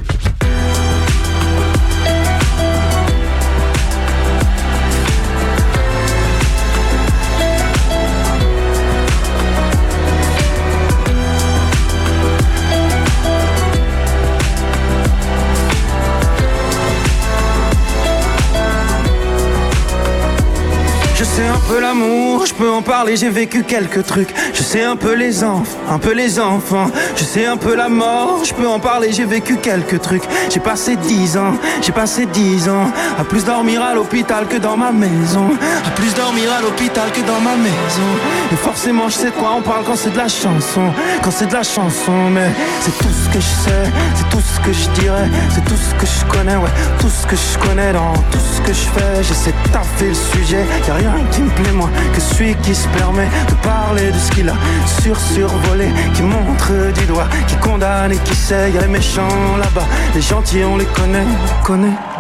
[21.93, 24.31] l'amour, je peux en parler, j'ai vécu quelques trucs.
[24.55, 26.87] Je sais un peu les enfants, un peu les enfants.
[27.17, 30.23] Je sais un peu la mort, je peux en parler, j'ai vécu quelques trucs.
[30.49, 34.77] J'ai passé dix ans, j'ai passé dix ans à plus dormir à l'hôpital que dans
[34.77, 35.51] ma maison.
[35.87, 38.11] À plus dormir à l'hôpital que dans ma maison.
[38.53, 40.93] Et forcément, je sais de quoi on parle quand c'est de la chanson.
[41.23, 42.49] Quand c'est de la chanson, mais
[42.81, 45.95] c'est tout ce que je sais, c'est tout ce que je dirais, c'est tout ce
[46.01, 46.71] que je connais, ouais.
[46.99, 49.23] Tout ce que je connais dans tout ce que je fais.
[49.23, 51.73] J'essaie de taffer le sujet, y'a rien qui me plaît
[52.15, 54.55] que celui qui se permet de parler de ce qu'il a
[55.03, 58.71] sur survolé, qui montre du doigt, qui condamne et qui sait.
[58.71, 61.27] Les méchants là-bas, les gentils on les connaît,
[61.61, 62.12] on connaît.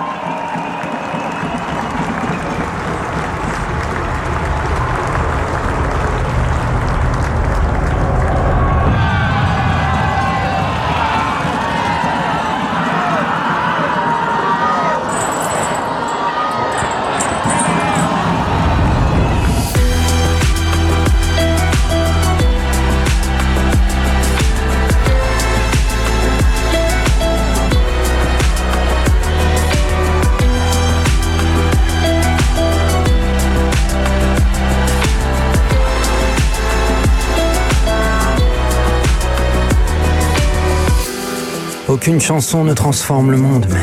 [42.03, 43.79] Aucune chanson ne transforme le monde, mais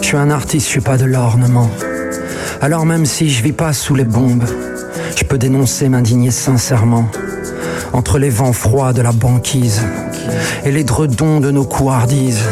[0.00, 1.70] je suis un artiste, je suis pas de l'ornement.
[2.60, 4.42] Alors même si je vis pas sous les bombes,
[5.16, 7.08] je peux dénoncer, m'indigner sincèrement.
[7.92, 9.80] Entre les vents froids de la banquise
[10.64, 12.42] et les dredons de nos couardises.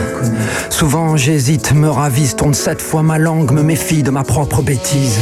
[0.70, 5.18] Souvent j'hésite, me ravise, tourne sept fois ma langue, me méfie de ma propre bêtise.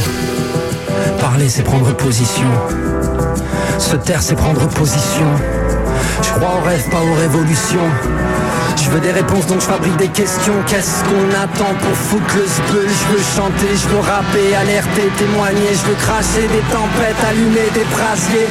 [1.19, 2.47] Parler c'est prendre position.
[3.79, 5.25] Se taire c'est prendre position.
[6.21, 7.89] Je crois aux rêves, pas aux révolutions.
[8.77, 10.53] Je veux des réponses donc je fabrique des questions.
[10.67, 15.69] Qu'est-ce qu'on attend pour foutre le spell Je veux chanter, je veux rapper, alerter, témoigner.
[15.71, 18.49] Je veux cracher des tempêtes, allumer des brasiers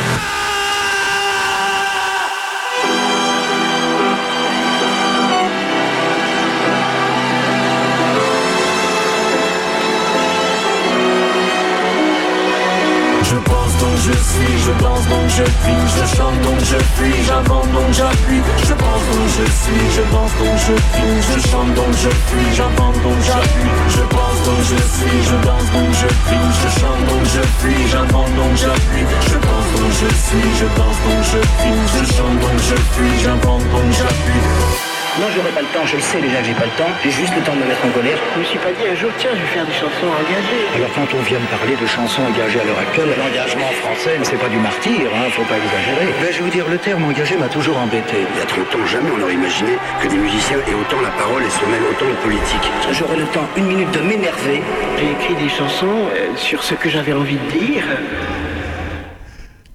[14.05, 18.43] Je suis, je pense donc je crie, je chante donc je fuis, j'invente donc j'appuie,
[18.66, 22.51] je pense donc je suis, je danse donc je crie, je chante donc je fuis,
[22.57, 27.03] j'invente donc j'appuie, je pense donc je suis, je danse donc je crie, je chante
[27.07, 31.39] donc je fuis, j'invente donc j'appuie, je pense donc je suis, je danse donc je
[31.39, 34.91] crie, je chante donc je fuis, j'invente donc j'appuie.
[35.20, 37.10] Non, j'aurai pas le temps, je le sais déjà que j'ai pas le temps, j'ai
[37.10, 38.16] juste le temps de me mettre en colère.
[38.32, 40.64] Je me suis pas dit un jour, tiens, je vais faire des chansons engagées.
[40.72, 44.40] Alors quand on vient me parler de chansons engagées à l'heure actuelle, l'engagement français, c'est
[44.40, 46.09] pas du martyr, hein, faut pas exagérer.
[46.16, 48.24] Ben, je vais vous dire, le terme engagé m'a toujours embêté.
[48.24, 51.12] Il y a trop longtemps, jamais on aurait imaginé que des musiciens aient autant la
[51.12, 52.66] parole et se mêlent autant de politique.
[52.97, 54.64] J'aurai le temps, une minute, de m'énerver.
[54.97, 57.84] J'ai écrit des chansons euh, sur ce que j'avais envie de dire.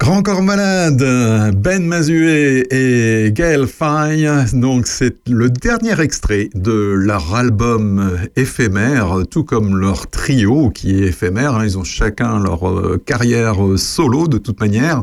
[0.07, 4.27] Grand Malade, Ben Mazué et Gaël Faye.
[4.53, 11.07] Donc, c'est le dernier extrait de leur album éphémère, tout comme leur trio qui est
[11.07, 11.55] éphémère.
[11.55, 11.65] hein.
[11.65, 15.01] Ils ont chacun leur euh, carrière euh, solo, de toute manière.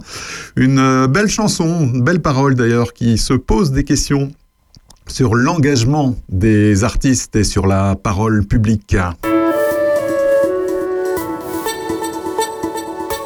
[0.56, 4.32] Une euh, belle chanson, belle parole d'ailleurs, qui se pose des questions
[5.06, 8.96] sur l'engagement des artistes et sur la parole publique.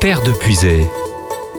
[0.00, 0.86] Terre de Puisay,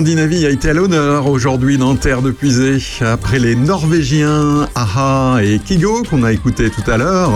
[0.00, 2.78] Scandinavie a été à l'honneur aujourd'hui dans Terre de Puisée.
[3.02, 7.32] Après les Norvégiens, Aha et Kigo qu'on a écouté tout à l'heure.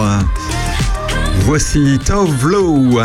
[1.41, 2.99] Voici Tove Lo,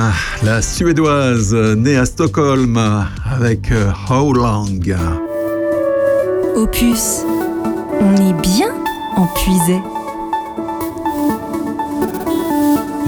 [0.44, 2.80] la Suédoise née à Stockholm
[3.30, 4.80] avec euh, How Long.
[6.56, 7.26] Opus,
[8.00, 8.74] on est bien
[9.18, 9.82] en puisée.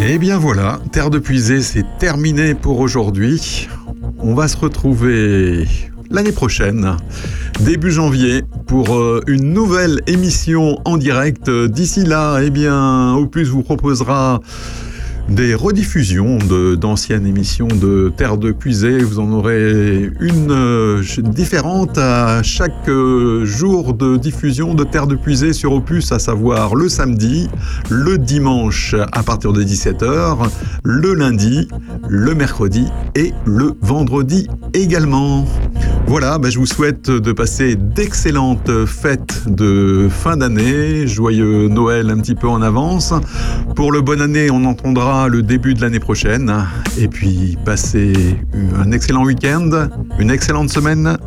[0.01, 3.69] Et Eh bien voilà, Terre de Puisée, c'est terminé pour aujourd'hui.
[4.19, 5.65] On va se retrouver
[6.11, 6.95] l'année prochaine,
[7.61, 11.49] début janvier, pour euh, une nouvelle émission en direct.
[11.49, 14.41] D'ici là, eh bien, Opus vous proposera
[15.29, 18.97] des rediffusions de- d'anciennes émissions de Terre de Puisée.
[18.97, 25.15] Vous en aurez une euh, différente à chaque euh, jour de diffusion de Terre de
[25.15, 27.47] Puisée sur Opus, à savoir le samedi,
[27.89, 30.37] le dimanche à partir de 17h,
[30.83, 31.67] le lundi,
[32.09, 35.45] le mercredi et le vendredi également.
[36.11, 41.07] Voilà, bah, je vous souhaite de passer d'excellentes fêtes de fin d'année.
[41.07, 43.13] Joyeux Noël un petit peu en avance.
[43.77, 46.53] Pour le bonne année, on entendra le début de l'année prochaine.
[46.97, 48.11] Et puis, passez
[48.75, 49.87] un excellent week-end,
[50.19, 51.17] une excellente semaine.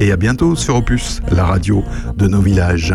[0.00, 1.84] Et à bientôt sur Opus, la radio
[2.16, 2.92] de nos villages.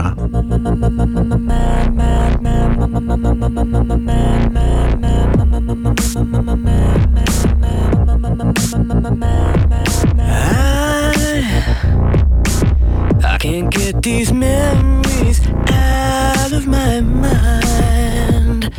[13.69, 18.69] Get these memories out of my mind,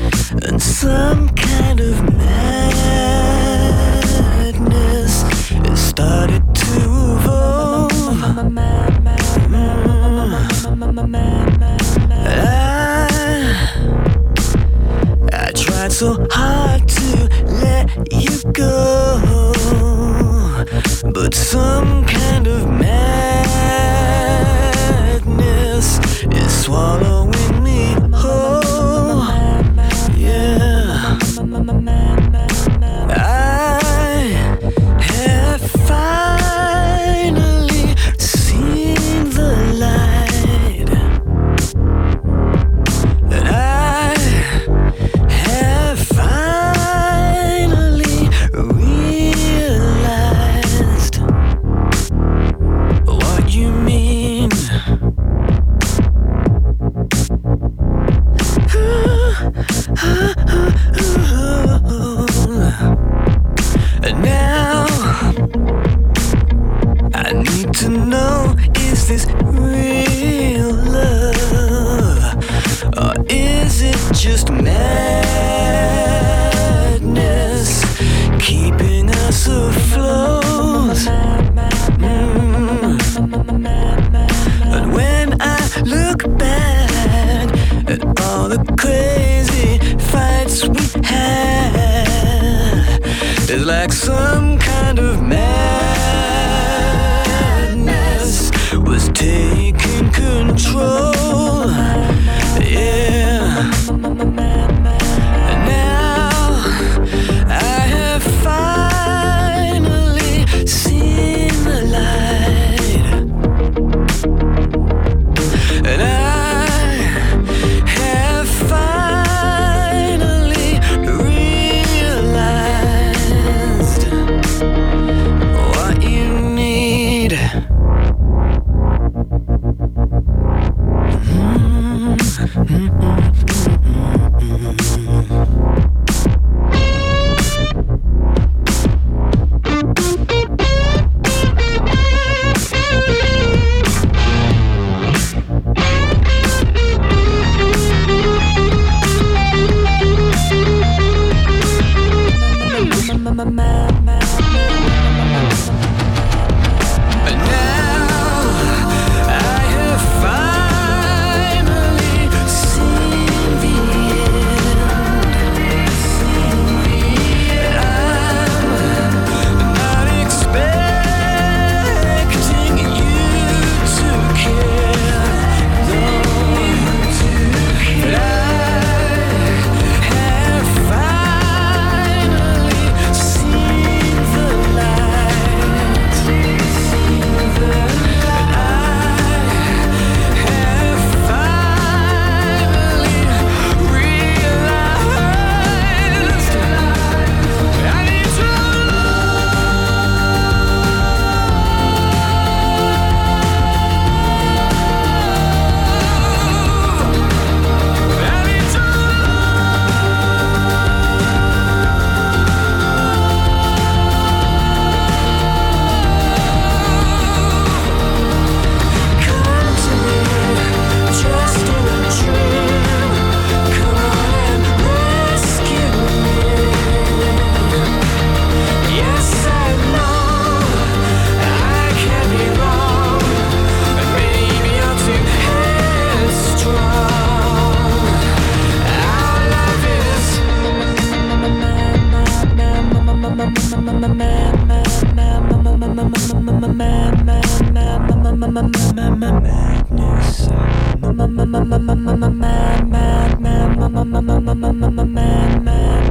[0.42, 2.82] and some kind of madness
[5.22, 6.72] has started to
[7.16, 7.92] evolve.
[12.22, 12.48] I,
[15.32, 17.28] I tried so hard to
[17.62, 19.52] let you go,
[21.12, 23.19] but some kind of madness
[26.80, 27.09] is